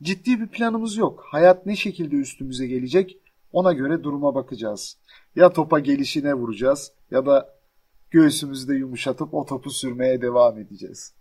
Ciddi 0.03 0.39
bir 0.39 0.47
planımız 0.47 0.97
yok. 0.97 1.23
Hayat 1.27 1.65
ne 1.65 1.75
şekilde 1.75 2.15
üstümüze 2.15 2.67
gelecek 2.67 3.17
ona 3.51 3.73
göre 3.73 4.03
duruma 4.03 4.35
bakacağız. 4.35 4.97
Ya 5.35 5.53
topa 5.53 5.79
gelişine 5.79 6.33
vuracağız 6.33 6.91
ya 7.11 7.25
da 7.25 7.55
göğsümüzde 8.11 8.75
yumuşatıp 8.75 9.33
o 9.33 9.45
topu 9.45 9.71
sürmeye 9.71 10.21
devam 10.21 10.59
edeceğiz. 10.59 11.13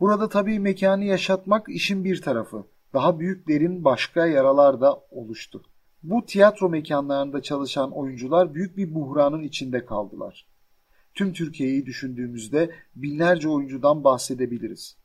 Burada 0.00 0.28
tabii 0.28 0.58
mekanı 0.58 1.04
yaşatmak 1.04 1.68
işin 1.68 2.04
bir 2.04 2.22
tarafı. 2.22 2.64
Daha 2.94 3.18
büyük 3.18 3.48
derin 3.48 3.84
başka 3.84 4.26
yaralar 4.26 4.80
da 4.80 5.00
oluştu. 5.10 5.62
Bu 6.02 6.26
tiyatro 6.26 6.68
mekanlarında 6.68 7.42
çalışan 7.42 7.92
oyuncular 7.92 8.54
büyük 8.54 8.76
bir 8.76 8.94
buhranın 8.94 9.42
içinde 9.42 9.86
kaldılar. 9.86 10.53
Tüm 11.14 11.32
Türkiye'yi 11.32 11.86
düşündüğümüzde 11.86 12.70
binlerce 12.96 13.48
oyuncudan 13.48 14.04
bahsedebiliriz. 14.04 14.96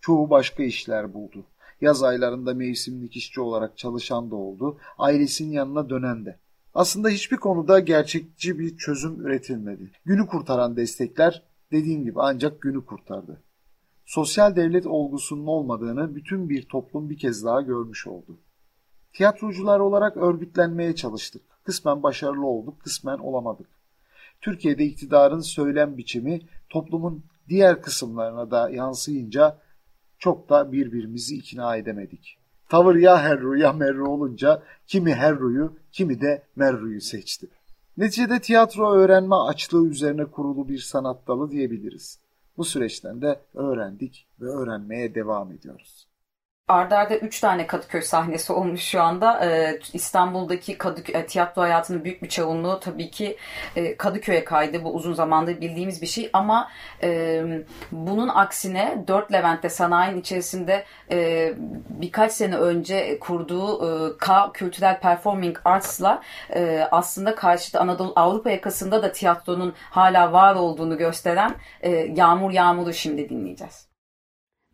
Çoğu 0.00 0.30
başka 0.30 0.62
işler 0.62 1.14
buldu. 1.14 1.44
Yaz 1.80 2.02
aylarında 2.02 2.54
mevsimlik 2.54 3.16
işçi 3.16 3.40
olarak 3.40 3.78
çalışan 3.78 4.30
da 4.30 4.36
oldu, 4.36 4.78
ailesinin 4.98 5.52
yanına 5.52 5.90
dönen 5.90 6.24
de. 6.24 6.38
Aslında 6.74 7.08
hiçbir 7.08 7.36
konuda 7.36 7.80
gerçekçi 7.80 8.58
bir 8.58 8.76
çözüm 8.76 9.20
üretilmedi. 9.20 9.90
Günü 10.04 10.26
kurtaran 10.26 10.76
destekler 10.76 11.42
dediğim 11.72 12.04
gibi 12.04 12.20
ancak 12.22 12.60
günü 12.60 12.86
kurtardı. 12.86 13.42
Sosyal 14.04 14.56
devlet 14.56 14.86
olgusunun 14.86 15.46
olmadığını 15.46 16.14
bütün 16.14 16.48
bir 16.48 16.62
toplum 16.62 17.10
bir 17.10 17.18
kez 17.18 17.44
daha 17.44 17.60
görmüş 17.60 18.06
oldu. 18.06 18.38
Tiyatrocular 19.12 19.80
olarak 19.80 20.16
örgütlenmeye 20.16 20.94
çalıştık. 20.94 21.42
Kısmen 21.64 22.02
başarılı 22.02 22.46
olduk, 22.46 22.80
kısmen 22.80 23.18
olamadık. 23.18 23.75
Türkiye'de 24.46 24.84
iktidarın 24.84 25.40
söylem 25.40 25.96
biçimi 25.96 26.40
toplumun 26.68 27.24
diğer 27.48 27.82
kısımlarına 27.82 28.50
da 28.50 28.70
yansıyınca 28.70 29.58
çok 30.18 30.48
da 30.48 30.72
birbirimizi 30.72 31.36
ikna 31.36 31.76
edemedik. 31.76 32.38
Tavır 32.68 32.94
ya 32.94 33.22
Herru 33.22 33.56
ya 33.56 33.72
Merru 33.72 34.08
olunca 34.08 34.62
kimi 34.86 35.14
Herru'yu 35.14 35.76
kimi 35.92 36.20
de 36.20 36.42
Merru'yu 36.56 37.00
seçti. 37.00 37.48
Neticede 37.96 38.40
tiyatro 38.40 38.92
öğrenme 38.92 39.34
açlığı 39.34 39.88
üzerine 39.88 40.24
kurulu 40.24 40.68
bir 40.68 40.78
sanat 40.78 41.28
dalı 41.28 41.50
diyebiliriz. 41.50 42.20
Bu 42.56 42.64
süreçten 42.64 43.22
de 43.22 43.40
öğrendik 43.54 44.26
ve 44.40 44.46
öğrenmeye 44.46 45.14
devam 45.14 45.52
ediyoruz. 45.52 46.06
Arda 46.68 46.98
arda 46.98 47.16
3 47.16 47.40
tane 47.40 47.66
Kadıköy 47.66 48.02
sahnesi 48.02 48.52
olmuş 48.52 48.80
şu 48.80 49.02
anda. 49.02 49.44
Ee, 49.44 49.80
İstanbul'daki 49.92 50.78
Kadıköy, 50.78 51.20
e, 51.20 51.26
tiyatro 51.26 51.62
hayatının 51.62 52.04
büyük 52.04 52.22
bir 52.22 52.28
çoğunluğu 52.28 52.80
tabii 52.80 53.10
ki 53.10 53.36
e, 53.76 53.96
Kadıköy'e 53.96 54.44
kaydı. 54.44 54.84
Bu 54.84 54.94
uzun 54.94 55.14
zamandır 55.14 55.60
bildiğimiz 55.60 56.02
bir 56.02 56.06
şey 56.06 56.30
ama 56.32 56.68
e, 57.02 57.42
bunun 57.92 58.28
aksine 58.28 59.04
4 59.06 59.32
Levent'te 59.32 59.68
sanayinin 59.68 60.20
içerisinde 60.20 60.84
e, 61.10 61.52
birkaç 61.88 62.32
sene 62.32 62.56
önce 62.56 63.18
kurduğu 63.20 64.18
K 64.18 64.52
Kültürel 64.52 65.00
Performing 65.00 65.58
Arts'la 65.64 66.22
aslında 66.90 67.34
karşıda 67.34 67.80
Anadolu 67.80 68.12
Avrupa 68.16 68.50
yakasında 68.50 69.02
da 69.02 69.12
tiyatronun 69.12 69.74
hala 69.90 70.32
var 70.32 70.54
olduğunu 70.54 70.98
gösteren 70.98 71.54
Yağmur 72.14 72.50
Yağmur'u 72.50 72.92
şimdi 72.92 73.28
dinleyeceğiz. 73.28 73.88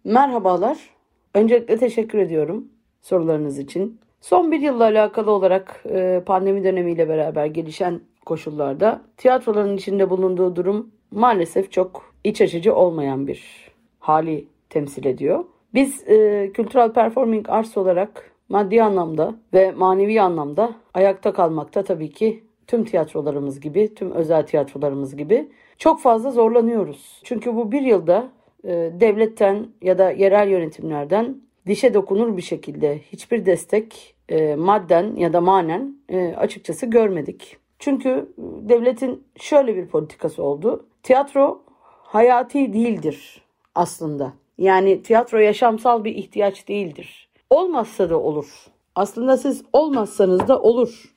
Merhabalar. 0.04 0.91
Öncelikle 1.34 1.76
teşekkür 1.76 2.18
ediyorum 2.18 2.68
sorularınız 3.02 3.58
için. 3.58 4.00
Son 4.20 4.52
bir 4.52 4.60
yılla 4.60 4.84
alakalı 4.84 5.30
olarak 5.30 5.84
e, 5.90 6.22
pandemi 6.26 6.64
dönemiyle 6.64 7.08
beraber 7.08 7.46
gelişen 7.46 8.00
koşullarda 8.26 9.00
tiyatroların 9.16 9.76
içinde 9.76 10.10
bulunduğu 10.10 10.56
durum 10.56 10.90
maalesef 11.10 11.72
çok 11.72 12.14
iç 12.24 12.40
açıcı 12.40 12.74
olmayan 12.74 13.26
bir 13.26 13.70
hali 14.00 14.46
temsil 14.70 15.04
ediyor. 15.04 15.44
Biz 15.74 16.08
e, 16.08 16.50
kültürel 16.54 16.92
performing 16.92 17.50
arts 17.50 17.76
olarak 17.76 18.30
maddi 18.48 18.82
anlamda 18.82 19.34
ve 19.54 19.70
manevi 19.70 20.20
anlamda 20.20 20.74
ayakta 20.94 21.32
kalmakta 21.32 21.82
tabii 21.82 22.10
ki 22.10 22.44
tüm 22.66 22.84
tiyatrolarımız 22.84 23.60
gibi, 23.60 23.94
tüm 23.94 24.10
özel 24.10 24.46
tiyatrolarımız 24.46 25.16
gibi 25.16 25.48
çok 25.78 26.00
fazla 26.00 26.30
zorlanıyoruz. 26.30 27.20
Çünkü 27.24 27.56
bu 27.56 27.72
bir 27.72 27.82
yılda 27.82 28.28
devletten 28.64 29.66
ya 29.82 29.98
da 29.98 30.10
yerel 30.10 30.48
yönetimlerden 30.48 31.36
dişe 31.66 31.94
dokunur 31.94 32.36
bir 32.36 32.42
şekilde 32.42 32.98
hiçbir 32.98 33.46
destek 33.46 34.14
e, 34.28 34.54
madden 34.54 35.16
ya 35.16 35.32
da 35.32 35.40
manen 35.40 35.96
e, 36.08 36.34
açıkçası 36.34 36.86
görmedik. 36.86 37.56
Çünkü 37.78 38.32
devletin 38.38 39.24
şöyle 39.36 39.76
bir 39.76 39.86
politikası 39.86 40.42
oldu. 40.42 40.86
Tiyatro 41.02 41.62
hayati 42.02 42.72
değildir 42.72 43.42
aslında. 43.74 44.32
Yani 44.58 45.02
tiyatro 45.02 45.38
yaşamsal 45.38 46.04
bir 46.04 46.14
ihtiyaç 46.14 46.68
değildir. 46.68 47.28
Olmazsa 47.50 48.10
da 48.10 48.20
olur. 48.20 48.66
Aslında 48.94 49.36
siz 49.36 49.62
olmazsanız 49.72 50.48
da 50.48 50.62
olur 50.62 51.14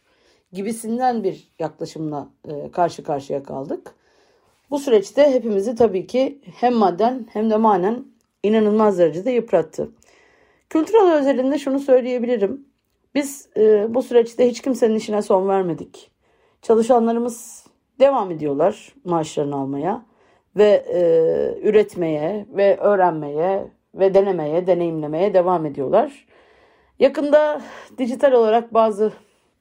gibisinden 0.54 1.24
bir 1.24 1.48
yaklaşımla 1.60 2.30
karşı 2.72 3.04
karşıya 3.04 3.44
kaldık. 3.44 3.96
Bu 4.72 4.80
süreçte 4.80 5.34
hepimizi 5.34 5.76
tabii 5.76 6.08
ki 6.08 6.42
hem 6.56 6.74
madden 6.74 7.28
hem 7.34 7.50
de 7.50 7.58
manen 7.58 8.06
inanılmaz 8.44 9.00
derecede 9.00 9.32
yıprattı. 9.32 9.92
Kültürel 10.70 11.14
özelinde 11.14 11.58
şunu 11.60 11.80
söyleyebilirim. 11.80 12.66
Biz 13.16 13.50
e, 13.58 13.94
bu 13.94 14.04
süreçte 14.04 14.50
hiç 14.50 14.62
kimsenin 14.62 14.96
işine 14.96 15.22
son 15.22 15.48
vermedik. 15.48 16.12
Çalışanlarımız 16.62 17.66
devam 18.00 18.32
ediyorlar 18.32 18.94
maaşlarını 19.04 19.56
almaya 19.56 20.06
ve 20.56 20.86
e, 20.94 21.00
üretmeye 21.68 22.46
ve 22.50 22.78
öğrenmeye 22.78 23.72
ve 23.96 24.14
denemeye, 24.14 24.68
deneyimlemeye 24.68 25.34
devam 25.34 25.66
ediyorlar. 25.66 26.26
Yakında 27.00 27.62
dijital 27.98 28.32
olarak 28.32 28.74
bazı 28.74 29.12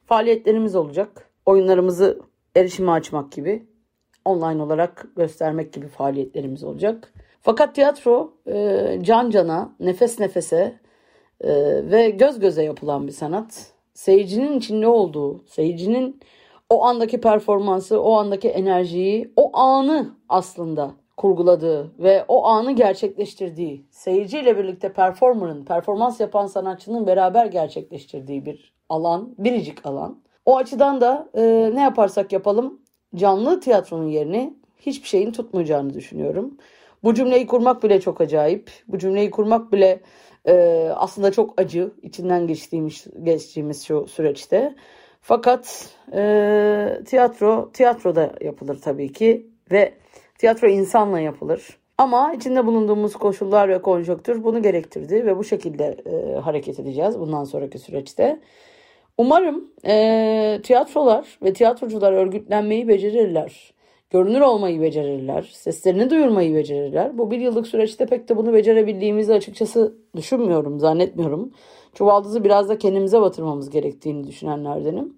faaliyetlerimiz 0.07 0.77
olacak. 0.77 1.31
Oyunlarımızı 1.47 2.21
erişime 2.57 2.93
açmak 2.93 3.33
gibi 3.33 3.67
online 4.25 4.63
olarak 4.63 5.07
göstermek 5.17 5.73
gibi 5.73 5.89
faaliyetlerimiz 5.89 6.65
olacak. 6.65 7.13
Fakat 7.43 7.75
tiyatro 7.75 8.33
e, 8.47 8.99
can 9.03 9.31
cana, 9.31 9.73
nefes 9.81 10.21
nefese 10.21 10.75
e, 11.41 11.51
ve 11.91 12.11
göz 12.11 12.41
göze 12.41 12.63
yapılan 12.63 13.07
bir 13.07 13.13
sanat. 13.13 13.67
Seyircinin 13.95 14.59
içinde 14.59 14.87
olduğu, 14.87 15.45
seyircinin 15.47 16.21
o 16.71 16.85
andaki 16.85 17.21
performansı, 17.21 18.01
o 18.01 18.13
andaki 18.15 18.49
enerjiyi, 18.49 19.33
o 19.37 19.57
anı 19.57 20.17
aslında 20.29 20.91
kurguladığı 21.17 21.93
ve 21.99 22.25
o 22.29 22.47
anı 22.47 22.73
gerçekleştirdiği, 22.73 23.87
seyirciyle 23.91 24.59
birlikte 24.59 24.93
performer'ın, 24.93 25.65
performans 25.65 26.21
yapan 26.21 26.47
sanatçının 26.47 27.07
beraber 27.07 27.47
gerçekleştirdiği 27.47 28.47
bir 28.47 28.75
alan, 28.89 29.35
biricik 29.39 29.87
alan. 29.87 30.23
O 30.47 30.57
açıdan 30.57 31.01
da 31.01 31.29
e, 31.35 31.71
ne 31.75 31.81
yaparsak 31.81 32.33
yapalım 32.33 32.81
canlı 33.15 33.61
tiyatronun 33.61 34.09
yerini 34.09 34.55
hiçbir 34.79 35.09
şeyin 35.09 35.33
tutmayacağını 35.33 35.95
düşünüyorum. 35.95 36.57
Bu 37.05 37.15
cümleyi 37.15 37.47
kurmak 37.47 37.83
bile 37.83 38.01
çok 38.01 38.21
acayip. 38.21 38.71
Bu 38.89 38.99
cümleyi 38.99 39.31
kurmak 39.31 39.73
bile 39.73 40.01
e, 40.47 40.89
aslında 40.97 41.33
çok 41.33 41.61
acı 41.61 41.91
içinden 42.03 42.47
geçtiğimiz, 42.47 43.07
geçtiğimiz 43.23 43.85
şu 43.85 44.07
süreçte. 44.07 44.75
Fakat 45.21 45.89
e, 46.13 47.01
tiyatro 47.07 47.71
tiyatroda 47.73 48.35
yapılır 48.41 48.81
tabii 48.81 49.13
ki 49.13 49.47
ve 49.71 49.95
tiyatro 50.39 50.69
insanla 50.69 51.21
yapılır. 51.21 51.79
Ama 51.99 52.35
içinde 52.35 52.67
bulunduğumuz 52.67 53.17
koşullar 53.17 53.69
ve 53.69 53.83
konjonktür 53.83 54.45
bunu 54.45 54.63
gerektirdi 54.63 55.27
ve 55.27 55.39
bu 55.39 55.45
şekilde 55.45 55.97
e, 56.07 56.35
hareket 56.39 56.81
edeceğiz 56.81 57.19
bundan 57.19 57.45
sonraki 57.45 57.79
süreçte. 57.79 58.41
Umarım 59.19 59.71
e, 59.87 60.61
tiyatrolar 60.63 61.39
ve 61.43 61.53
tiyatrocular 61.53 62.13
örgütlenmeyi 62.13 62.89
becerirler. 62.89 63.75
Görünür 64.11 64.41
olmayı 64.41 64.81
becerirler. 64.81 65.43
Seslerini 65.53 66.11
duyurmayı 66.11 66.55
becerirler. 66.55 67.19
Bu 67.19 67.31
bir 67.31 67.39
yıllık 67.39 67.67
süreçte 67.67 68.07
pek 68.07 68.29
de 68.29 68.37
bunu 68.37 68.53
becerebildiğimizi 68.53 69.35
açıkçası 69.35 69.95
düşünmüyorum, 70.17 70.81
zannetmiyorum. 70.81 71.53
Çuvaldızı 71.95 72.45
biraz 72.45 72.69
da 72.69 72.79
kendimize 72.79 73.21
batırmamız 73.21 73.71
gerektiğini 73.71 74.27
düşünenlerdenim. 74.27 75.17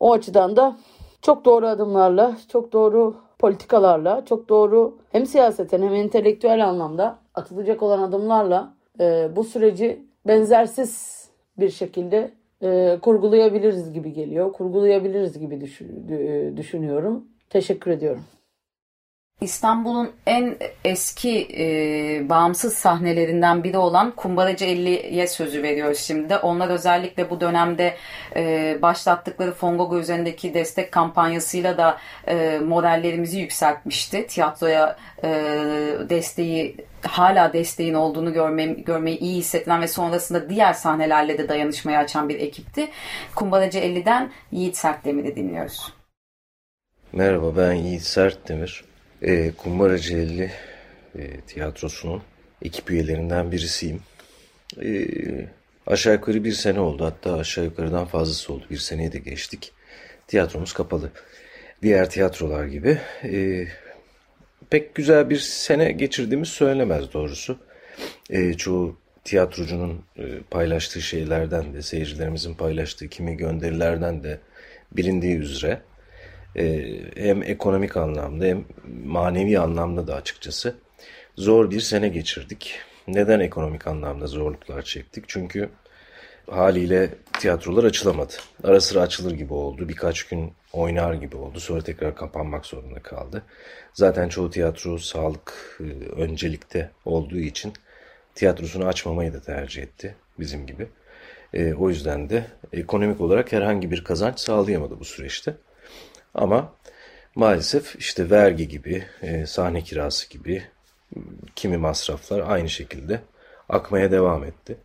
O 0.00 0.12
açıdan 0.12 0.56
da 0.56 0.76
çok 1.22 1.44
doğru 1.44 1.66
adımlarla, 1.66 2.36
çok 2.48 2.72
doğru 2.72 3.14
politikalarla, 3.38 4.24
çok 4.24 4.48
doğru 4.48 4.98
hem 5.12 5.26
siyaseten 5.26 5.82
hem 5.82 5.94
entelektüel 5.94 6.68
anlamda 6.68 7.18
atılacak 7.34 7.82
olan 7.82 8.02
adımlarla 8.02 8.74
e, 9.00 9.28
bu 9.36 9.44
süreci 9.44 10.06
benzersiz 10.26 11.22
bir 11.58 11.70
şekilde 11.70 12.30
e, 12.62 12.98
kurgulayabiliriz 13.02 13.92
gibi 13.92 14.12
geliyor. 14.12 14.52
Kurgulayabiliriz 14.52 15.38
gibi 15.38 15.60
düşünüyorum. 16.56 17.24
Teşekkür 17.50 17.90
ediyorum. 17.90 18.22
İstanbul'un 19.42 20.12
en 20.26 20.56
eski 20.84 21.48
e, 21.58 22.28
bağımsız 22.28 22.74
sahnelerinden 22.74 23.64
biri 23.64 23.78
olan 23.78 24.10
Kumbaracı 24.10 24.64
50'ye 24.64 25.26
sözü 25.26 25.62
veriyoruz 25.62 25.98
şimdi. 25.98 26.36
Onlar 26.36 26.68
özellikle 26.68 27.30
bu 27.30 27.40
dönemde 27.40 27.96
e, 28.36 28.78
başlattıkları 28.82 29.52
Fongogo 29.52 29.98
üzerindeki 29.98 30.54
destek 30.54 30.92
kampanyasıyla 30.92 31.78
da 31.78 31.98
e, 32.28 32.58
morallerimizi 32.58 33.38
yükseltmişti. 33.38 34.26
Tiyatroya 34.26 34.96
e, 35.24 35.28
desteği 36.08 36.76
hala 37.02 37.52
desteğin 37.52 37.94
olduğunu 37.94 38.32
görme, 38.32 38.66
görmeyi 38.66 39.18
iyi 39.18 39.36
hissedilen 39.36 39.82
ve 39.82 39.88
sonrasında 39.88 40.48
diğer 40.48 40.72
sahnelerle 40.72 41.38
de 41.38 41.48
dayanışmayı 41.48 41.98
açan 41.98 42.28
bir 42.28 42.40
ekipti. 42.40 42.88
Kumbaracı 43.34 43.78
50'den 43.78 44.30
Yiğit 44.52 44.76
Sertdemir'i 44.76 45.36
dinliyoruz. 45.36 45.92
Merhaba 47.12 47.56
ben 47.56 47.72
Yiğit 47.72 48.02
Sertdemir. 48.02 48.91
E, 49.22 49.52
Kumbaracı 49.52 50.16
50 50.16 50.50
e, 51.18 51.40
tiyatrosunun 51.46 52.22
ekip 52.62 52.90
üyelerinden 52.90 53.52
birisiyim. 53.52 54.00
E, 54.82 55.06
aşağı 55.86 56.14
yukarı 56.14 56.44
bir 56.44 56.52
sene 56.52 56.80
oldu. 56.80 57.04
Hatta 57.04 57.36
aşağı 57.36 57.64
yukarıdan 57.64 58.06
fazlası 58.06 58.52
oldu. 58.52 58.64
Bir 58.70 58.78
seneye 58.78 59.12
de 59.12 59.18
geçtik. 59.18 59.72
Tiyatromuz 60.26 60.72
kapalı. 60.72 61.10
Diğer 61.82 62.10
tiyatrolar 62.10 62.64
gibi. 62.64 62.98
E, 63.24 63.66
pek 64.70 64.94
güzel 64.94 65.30
bir 65.30 65.38
sene 65.38 65.92
geçirdiğimiz 65.92 66.48
söylenemez 66.48 67.12
doğrusu. 67.12 67.58
E, 68.30 68.54
çoğu 68.54 68.96
tiyatrocunun 69.24 70.04
e, 70.18 70.24
paylaştığı 70.50 71.02
şeylerden 71.02 71.74
de, 71.74 71.82
seyircilerimizin 71.82 72.54
paylaştığı 72.54 73.08
kimi 73.08 73.36
gönderilerden 73.36 74.22
de 74.22 74.38
bilindiği 74.92 75.36
üzere 75.36 75.82
e, 76.56 76.94
hem 77.16 77.42
ekonomik 77.42 77.96
anlamda 77.96 78.44
hem 78.44 78.64
manevi 79.04 79.58
anlamda 79.58 80.06
da 80.06 80.14
açıkçası 80.14 80.74
zor 81.36 81.70
bir 81.70 81.80
sene 81.80 82.08
geçirdik. 82.08 82.78
Neden 83.08 83.40
ekonomik 83.40 83.86
anlamda 83.86 84.26
zorluklar 84.26 84.82
çektik? 84.82 85.24
Çünkü 85.28 85.68
haliyle 86.50 87.10
tiyatrolar 87.32 87.84
açılamadı. 87.84 88.32
Ara 88.64 88.80
sıra 88.80 89.00
açılır 89.00 89.32
gibi 89.32 89.54
oldu. 89.54 89.88
Birkaç 89.88 90.22
gün 90.22 90.52
oynar 90.72 91.14
gibi 91.14 91.36
oldu. 91.36 91.60
Sonra 91.60 91.82
tekrar 91.82 92.14
kapanmak 92.14 92.66
zorunda 92.66 93.02
kaldı. 93.02 93.42
Zaten 93.94 94.28
çoğu 94.28 94.50
tiyatro 94.50 94.98
sağlık 94.98 95.78
e, 95.80 95.84
öncelikte 96.20 96.90
olduğu 97.04 97.38
için 97.38 97.72
tiyatrosunu 98.34 98.86
açmamayı 98.86 99.32
da 99.32 99.40
tercih 99.40 99.82
etti 99.82 100.14
bizim 100.38 100.66
gibi. 100.66 100.88
E, 101.54 101.74
o 101.74 101.88
yüzden 101.88 102.30
de 102.30 102.46
ekonomik 102.72 103.20
olarak 103.20 103.52
herhangi 103.52 103.90
bir 103.90 104.04
kazanç 104.04 104.40
sağlayamadı 104.40 105.00
bu 105.00 105.04
süreçte. 105.04 105.54
Ama 106.34 106.74
maalesef 107.34 107.96
işte 107.96 108.30
vergi 108.30 108.68
gibi, 108.68 109.04
e, 109.22 109.46
sahne 109.46 109.82
kirası 109.82 110.30
gibi 110.30 110.62
kimi 111.56 111.76
masraflar 111.76 112.42
aynı 112.46 112.68
şekilde 112.68 113.20
akmaya 113.68 114.10
devam 114.10 114.44
etti. 114.44 114.76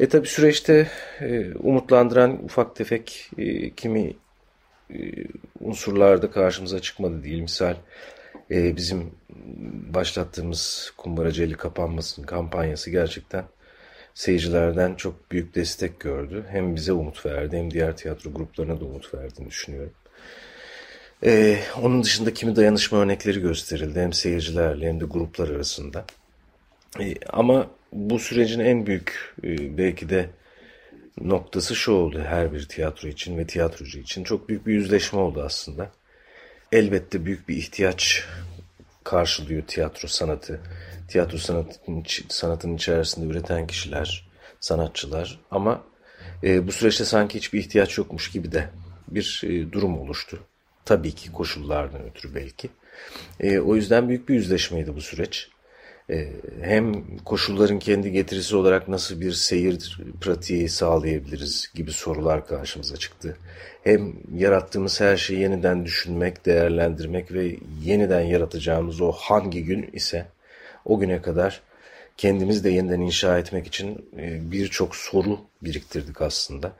E 0.00 0.08
tabi 0.08 0.26
süreçte 0.26 0.88
e, 1.20 1.54
umutlandıran 1.54 2.44
ufak 2.44 2.76
tefek 2.76 3.30
e, 3.38 3.70
kimi 3.70 4.16
e, 4.90 4.96
unsurlar 5.60 6.22
da 6.22 6.30
karşımıza 6.30 6.80
çıkmadı 6.80 7.24
değil. 7.24 7.40
Misal 7.42 7.74
e, 8.50 8.76
bizim 8.76 9.10
başlattığımız 9.94 10.92
Kumbaraceli 10.96 11.54
kapanmasın 11.54 12.22
kampanyası 12.22 12.90
gerçekten 12.90 13.44
seyircilerden 14.14 14.94
çok 14.94 15.30
büyük 15.32 15.54
destek 15.54 16.00
gördü. 16.00 16.44
Hem 16.50 16.76
bize 16.76 16.92
umut 16.92 17.26
verdi 17.26 17.56
hem 17.56 17.70
diğer 17.70 17.96
tiyatro 17.96 18.32
gruplarına 18.32 18.80
da 18.80 18.84
umut 18.84 19.14
verdiğini 19.14 19.50
düşünüyorum. 19.50 19.92
Ee, 21.24 21.58
onun 21.82 22.02
dışında 22.02 22.34
kimi 22.34 22.56
dayanışma 22.56 22.98
örnekleri 22.98 23.40
gösterildi 23.40 24.00
hem 24.00 24.12
seyircilerle 24.12 24.88
hem 24.88 25.00
de 25.00 25.04
gruplar 25.04 25.48
arasında. 25.48 26.04
Ee, 27.00 27.14
ama 27.32 27.70
bu 27.92 28.18
sürecin 28.18 28.60
en 28.60 28.86
büyük 28.86 29.34
e, 29.44 29.78
belki 29.78 30.08
de 30.08 30.30
noktası 31.20 31.76
şu 31.76 31.92
oldu 31.92 32.20
her 32.26 32.52
bir 32.52 32.68
tiyatro 32.68 33.08
için 33.08 33.38
ve 33.38 33.46
tiyatrocu 33.46 33.98
için. 33.98 34.24
Çok 34.24 34.48
büyük 34.48 34.66
bir 34.66 34.72
yüzleşme 34.72 35.18
oldu 35.18 35.42
aslında. 35.46 35.90
Elbette 36.72 37.24
büyük 37.24 37.48
bir 37.48 37.56
ihtiyaç 37.56 38.24
karşılıyor 39.04 39.62
tiyatro 39.66 40.08
sanatı. 40.08 40.60
Tiyatro 41.08 41.38
sanatının, 41.38 42.04
sanatının 42.28 42.76
içerisinde 42.76 43.26
üreten 43.26 43.66
kişiler, 43.66 44.28
sanatçılar 44.60 45.40
ama 45.50 45.84
e, 46.42 46.66
bu 46.66 46.72
süreçte 46.72 47.04
sanki 47.04 47.38
hiçbir 47.38 47.60
ihtiyaç 47.60 47.98
yokmuş 47.98 48.30
gibi 48.30 48.52
de 48.52 48.68
bir 49.08 49.42
e, 49.44 49.72
durum 49.72 49.98
oluştu. 50.00 50.38
Tabii 50.88 51.12
ki 51.12 51.32
koşullardan 51.32 52.04
ötürü 52.04 52.34
belki. 52.34 52.68
E, 53.40 53.58
o 53.58 53.76
yüzden 53.76 54.08
büyük 54.08 54.28
bir 54.28 54.34
yüzleşmeydi 54.34 54.96
bu 54.96 55.00
süreç. 55.00 55.48
E, 56.10 56.28
hem 56.60 57.16
koşulların 57.24 57.78
kendi 57.78 58.12
getirisi 58.12 58.56
olarak 58.56 58.88
nasıl 58.88 59.20
bir 59.20 59.32
seyir 59.32 60.00
pratiği 60.20 60.68
sağlayabiliriz 60.68 61.72
gibi 61.74 61.92
sorular 61.92 62.46
karşımıza 62.46 62.96
çıktı. 62.96 63.36
Hem 63.84 64.14
yarattığımız 64.34 65.00
her 65.00 65.16
şeyi 65.16 65.40
yeniden 65.40 65.84
düşünmek, 65.84 66.46
değerlendirmek 66.46 67.32
ve 67.32 67.56
yeniden 67.82 68.22
yaratacağımız 68.22 69.00
o 69.00 69.12
hangi 69.12 69.64
gün 69.64 69.90
ise 69.92 70.26
o 70.84 70.98
güne 70.98 71.22
kadar 71.22 71.60
kendimiz 72.18 72.64
de 72.64 72.70
yeniden 72.70 73.00
inşa 73.00 73.38
etmek 73.38 73.66
için 73.66 74.10
e, 74.18 74.52
birçok 74.52 74.96
soru 74.96 75.40
biriktirdik 75.62 76.22
aslında. 76.22 76.72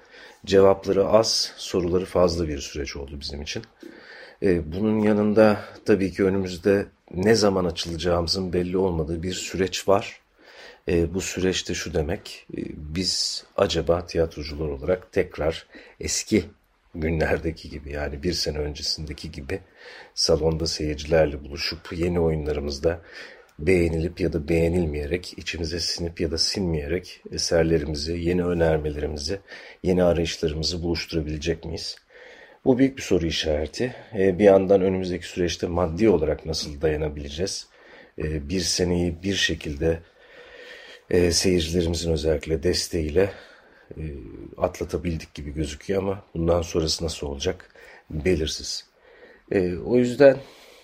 Cevapları 0.46 1.06
az, 1.06 1.52
soruları 1.56 2.04
fazla 2.04 2.48
bir 2.48 2.58
süreç 2.58 2.96
oldu 2.96 3.20
bizim 3.20 3.42
için. 3.42 3.62
E, 4.42 4.72
bunun 4.72 4.98
yanında 4.98 5.60
tabii 5.84 6.12
ki 6.12 6.24
önümüzde 6.24 6.86
ne 7.14 7.34
zaman 7.34 7.64
açılacağımızın 7.64 8.52
belli 8.52 8.76
olmadığı 8.78 9.22
bir 9.22 9.34
süreç 9.34 9.88
var. 9.88 10.20
E, 10.88 11.14
bu 11.14 11.20
süreçte 11.20 11.74
şu 11.74 11.94
demek, 11.94 12.46
biz 12.76 13.44
acaba 13.56 14.06
tiyatrocular 14.06 14.68
olarak 14.68 15.12
tekrar 15.12 15.66
eski 16.00 16.44
günlerdeki 16.94 17.70
gibi 17.70 17.92
yani 17.92 18.22
bir 18.22 18.32
sene 18.32 18.58
öncesindeki 18.58 19.30
gibi 19.30 19.60
salonda 20.14 20.66
seyircilerle 20.66 21.44
buluşup 21.44 21.92
yeni 21.92 22.20
oyunlarımızda 22.20 23.00
beğenilip 23.58 24.20
ya 24.20 24.32
da 24.32 24.48
beğenilmeyerek, 24.48 25.38
içimize 25.38 25.80
sinip 25.80 26.20
ya 26.20 26.30
da 26.30 26.38
sinmeyerek 26.38 27.22
eserlerimizi, 27.32 28.12
yeni 28.12 28.44
önermelerimizi, 28.44 29.40
yeni 29.82 30.04
arayışlarımızı 30.04 30.82
buluşturabilecek 30.82 31.64
miyiz? 31.64 31.96
Bu 32.64 32.78
büyük 32.78 32.96
bir 32.96 33.02
soru 33.02 33.26
işareti. 33.26 33.94
E, 34.18 34.38
bir 34.38 34.44
yandan 34.44 34.80
önümüzdeki 34.80 35.26
süreçte 35.26 35.66
maddi 35.66 36.08
olarak 36.08 36.46
nasıl 36.46 36.80
dayanabileceğiz? 36.80 37.66
E, 38.18 38.48
bir 38.48 38.60
seneyi 38.60 39.22
bir 39.22 39.34
şekilde 39.34 39.98
e, 41.10 41.32
seyircilerimizin 41.32 42.12
özellikle 42.12 42.62
desteğiyle 42.62 43.30
atlatabildik 44.56 45.34
gibi 45.34 45.54
gözüküyor 45.54 46.02
ama 46.02 46.24
bundan 46.34 46.62
sonrası 46.62 47.04
nasıl 47.04 47.26
olacak 47.26 47.74
belirsiz. 48.10 48.84
O 49.84 49.96
yüzden 49.96 50.36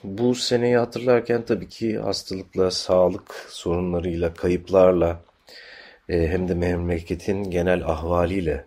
bu 0.04 0.34
seneyi 0.34 0.76
hatırlarken 0.76 1.42
tabii 1.42 1.68
ki 1.68 1.98
hastalıkla, 1.98 2.70
sağlık 2.70 3.46
sorunlarıyla, 3.48 4.34
kayıplarla 4.34 5.20
e, 6.08 6.28
hem 6.28 6.48
de 6.48 6.54
memleketin 6.54 7.50
genel 7.50 7.84
ahvaliyle 7.86 8.64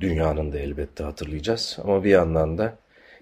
dünyanın 0.00 0.52
da 0.52 0.58
elbette 0.58 1.04
hatırlayacağız. 1.04 1.78
Ama 1.84 2.04
bir 2.04 2.10
yandan 2.10 2.58
da 2.58 2.78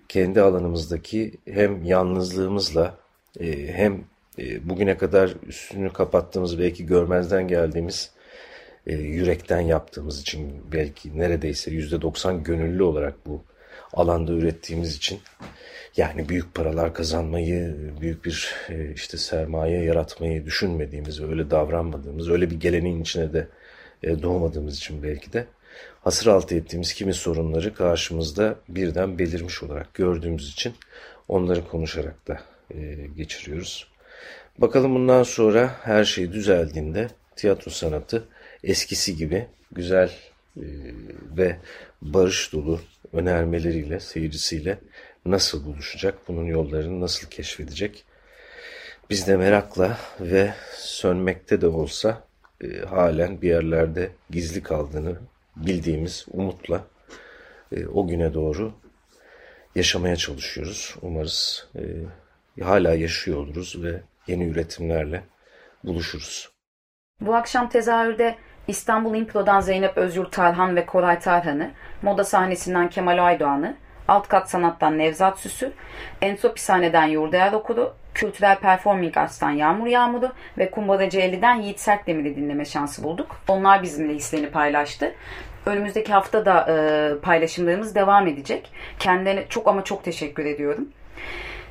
kendi 0.08 0.40
alanımızdaki 0.40 1.34
hem 1.44 1.84
yalnızlığımızla 1.84 2.94
e, 3.40 3.72
hem 3.72 4.04
e, 4.38 4.68
bugüne 4.68 4.96
kadar 4.96 5.34
üstünü 5.46 5.92
kapattığımız 5.92 6.58
belki 6.58 6.86
görmezden 6.86 7.48
geldiğimiz 7.48 8.10
yürekten 8.86 9.60
yaptığımız 9.60 10.20
için 10.20 10.62
belki 10.72 11.18
neredeyse 11.18 11.70
yüzde 11.70 12.02
doksan 12.02 12.42
gönüllü 12.42 12.82
olarak 12.82 13.26
bu 13.26 13.42
alanda 13.92 14.32
ürettiğimiz 14.32 14.96
için 14.96 15.20
yani 15.96 16.28
büyük 16.28 16.54
paralar 16.54 16.94
kazanmayı, 16.94 17.76
büyük 18.00 18.24
bir 18.24 18.54
e, 18.68 18.92
işte 18.94 19.18
sermaye 19.18 19.84
yaratmayı 19.84 20.46
düşünmediğimiz, 20.46 21.20
öyle 21.20 21.50
davranmadığımız, 21.50 22.30
öyle 22.30 22.50
bir 22.50 22.60
geleneğin 22.60 23.00
içine 23.00 23.32
de 23.32 23.48
e, 24.02 24.22
doğmadığımız 24.22 24.76
için 24.76 25.02
belki 25.02 25.32
de 25.32 25.46
hasır 26.00 26.26
altı 26.26 26.54
ettiğimiz 26.54 26.94
kimi 26.94 27.14
sorunları 27.14 27.74
karşımızda 27.74 28.56
birden 28.68 29.18
belirmiş 29.18 29.62
olarak 29.62 29.94
gördüğümüz 29.94 30.52
için 30.52 30.74
onları 31.28 31.68
konuşarak 31.68 32.28
da 32.28 32.40
e, 32.74 33.06
geçiriyoruz. 33.16 33.86
Bakalım 34.58 34.94
bundan 34.94 35.22
sonra 35.22 35.76
her 35.82 36.04
şey 36.04 36.32
düzeldiğinde 36.32 37.08
tiyatro 37.36 37.70
sanatı 37.70 38.24
eskisi 38.64 39.16
gibi 39.16 39.46
güzel 39.72 40.10
ve 41.36 41.56
barış 42.02 42.52
dolu 42.52 42.80
önermeleriyle, 43.12 44.00
seyircisiyle 44.00 44.78
nasıl 45.26 45.64
buluşacak, 45.64 46.28
bunun 46.28 46.44
yollarını 46.44 47.00
nasıl 47.00 47.28
keşfedecek? 47.28 48.04
Biz 49.10 49.26
de 49.26 49.36
merakla 49.36 49.98
ve 50.20 50.54
sönmekte 50.76 51.60
de 51.60 51.66
olsa 51.66 52.24
e, 52.60 52.78
halen 52.78 53.42
bir 53.42 53.48
yerlerde 53.48 54.10
gizli 54.30 54.62
kaldığını 54.62 55.16
bildiğimiz 55.56 56.26
umutla 56.30 56.84
e, 57.72 57.86
o 57.86 58.06
güne 58.06 58.34
doğru 58.34 58.72
yaşamaya 59.74 60.16
çalışıyoruz. 60.16 60.96
Umarız 61.02 61.68
e, 61.76 61.82
hala 62.62 62.94
yaşıyor 62.94 63.38
oluruz 63.38 63.82
ve 63.82 64.02
yeni 64.26 64.44
üretimlerle 64.44 65.22
buluşuruz. 65.84 66.50
Bu 67.20 67.34
akşam 67.34 67.68
tezahürde 67.68 68.36
İstanbul 68.68 69.14
Impro'dan 69.14 69.60
Zeynep 69.60 69.96
Özgür 69.96 70.24
Tarhan 70.24 70.76
ve 70.76 70.86
Koray 70.86 71.18
Tarhan'ı, 71.18 71.70
moda 72.02 72.24
sahnesinden 72.24 72.90
Kemal 72.90 73.26
Aydoğan'ı, 73.26 73.76
Alt 74.10 74.28
Kat 74.28 74.50
Sanat'tan 74.50 74.98
Nevzat 74.98 75.38
Süsü, 75.38 75.72
Entropisane'den 76.22 77.06
Yurdaer 77.06 77.52
Okuru, 77.52 77.94
Kültürel 78.14 78.58
Performing 78.58 79.16
Arts'tan 79.16 79.50
Yağmur 79.50 79.86
Yağmuru 79.86 80.32
ve 80.58 80.70
Kumbaracı 80.70 81.20
50'den 81.20 81.54
Yiğit 81.54 81.80
Sertdemir'i 81.80 82.36
dinleme 82.36 82.64
şansı 82.64 83.02
bulduk. 83.02 83.36
Onlar 83.48 83.82
bizimle 83.82 84.14
hislerini 84.14 84.50
paylaştı. 84.50 85.14
Önümüzdeki 85.66 86.12
hafta 86.12 86.46
da 86.46 86.66
e, 86.68 87.20
paylaşımlarımız 87.20 87.94
devam 87.94 88.26
edecek. 88.26 88.72
Kendilerine 88.98 89.46
çok 89.48 89.68
ama 89.68 89.84
çok 89.84 90.04
teşekkür 90.04 90.44
ediyorum. 90.44 90.88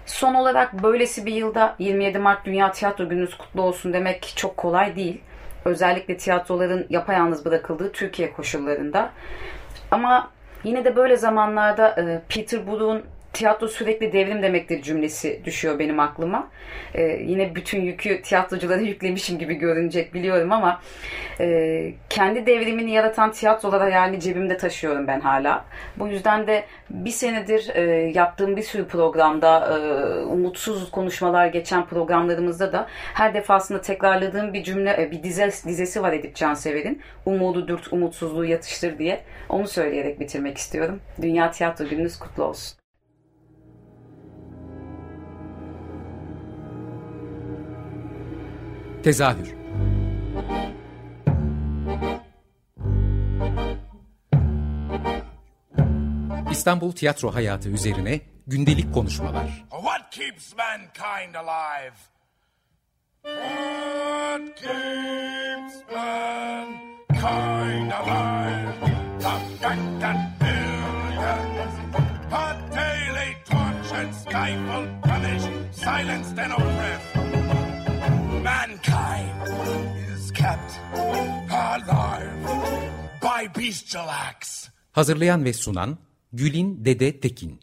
Son 0.06 0.34
olarak 0.34 0.84
böylesi 0.84 1.26
bir 1.26 1.34
yılda 1.34 1.76
27 1.80 2.20
Mart 2.20 2.46
Dünya 2.46 2.72
Tiyatro 2.72 3.10
Gününüz 3.10 3.38
kutlu 3.38 3.62
olsun 3.62 3.94
demek 3.94 4.34
çok 4.36 4.58
kolay 4.58 4.96
değil. 4.96 5.22
Özellikle 5.66 6.18
tiyatroların 6.18 6.86
yapayalnız 6.90 7.46
bırakıldığı 7.46 7.92
Türkiye 7.92 8.34
koşullarında. 8.34 9.10
Ama 9.92 10.32
yine 10.64 10.86
de 10.86 10.96
böyle 10.96 11.18
zamanlarda 11.18 11.88
e, 11.90 12.22
Peter 12.30 12.68
Brook'un 12.68 13.04
tiyatro 13.34 13.68
sürekli 13.68 14.14
devrim 14.14 14.44
demektir 14.44 14.82
cümlesi 14.82 15.42
düşüyor 15.46 15.80
benim 15.80 16.00
aklıma. 16.00 16.50
Ee, 16.94 17.04
yine 17.04 17.56
bütün 17.56 17.82
yükü 17.82 18.22
tiyatroculara 18.22 18.82
yüklemişim 18.90 19.40
gibi 19.40 19.56
görünecek 19.56 20.14
biliyorum 20.14 20.52
ama 20.52 20.82
e, 21.40 21.94
kendi 22.10 22.46
devrimini 22.46 22.92
yaratan 22.92 23.32
tiyatrolar 23.32 23.82
hayalini 23.82 24.20
cebimde 24.20 24.58
taşıyorum 24.58 25.08
ben 25.08 25.20
hala. 25.20 25.66
Bu 25.98 26.08
yüzden 26.08 26.48
de 26.48 26.66
bir 26.90 27.10
senedir 27.10 27.76
e, 27.76 27.82
yaptığım 28.16 28.58
bir 28.58 28.64
sürü 28.64 28.88
programda 28.88 29.78
e, 29.78 29.80
umutsuz 30.26 30.92
konuşmalar 30.92 31.48
geçen 31.48 31.86
programlarımızda 31.86 32.74
da 32.74 32.88
her 33.14 33.34
defasında 33.34 33.82
tekrarladığım 33.82 34.54
bir 34.54 34.64
cümle, 34.64 35.02
e, 35.02 35.12
bir 35.12 35.24
dize, 35.24 35.48
dizesi 35.48 36.02
var 36.02 36.14
Edip 36.14 36.36
Cansever'in. 36.36 37.02
Umudu 37.26 37.68
dürt, 37.68 37.94
umutsuzluğu 37.94 38.46
yatıştır 38.46 38.98
diye. 38.98 39.20
Onu 39.50 39.68
söyleyerek 39.68 40.20
bitirmek 40.20 40.58
istiyorum. 40.58 41.02
Dünya 41.22 41.52
Tiyatro 41.52 41.86
Gününüz 41.86 42.20
kutlu 42.20 42.44
olsun. 42.44 42.80
Tezahür 49.04 49.60
İstanbul 56.52 56.92
tiyatro 56.92 57.34
hayatı 57.36 57.70
üzerine 57.70 58.22
gündelik 58.48 58.94
konuşmalar. 58.94 59.66
What 59.72 60.12
keeps 60.12 60.54
mankind 60.58 61.36
alive? 61.36 61.96
What 63.24 64.56
keeps 64.56 65.76
mankind 65.96 67.92
alive? 67.92 68.74
The 69.20 69.40
fact 69.60 70.00
that 70.02 70.18
billions 70.40 71.76
are 72.34 72.58
daily 72.76 73.36
tortured, 73.46 74.14
stifled, 74.14 74.90
punished, 75.04 75.50
silenced, 75.74 76.40
and 76.40 76.54
oppressed. 76.54 77.19
Kept 80.50 80.72
alive 81.52 82.32
by 83.22 83.62
bestial. 83.62 84.10
Hazırlayan 84.92 85.46
ve 85.46 85.54
sunan 85.54 85.98
Gülin 86.34 86.86
Dede 86.86 87.20
Tekin 87.20 87.60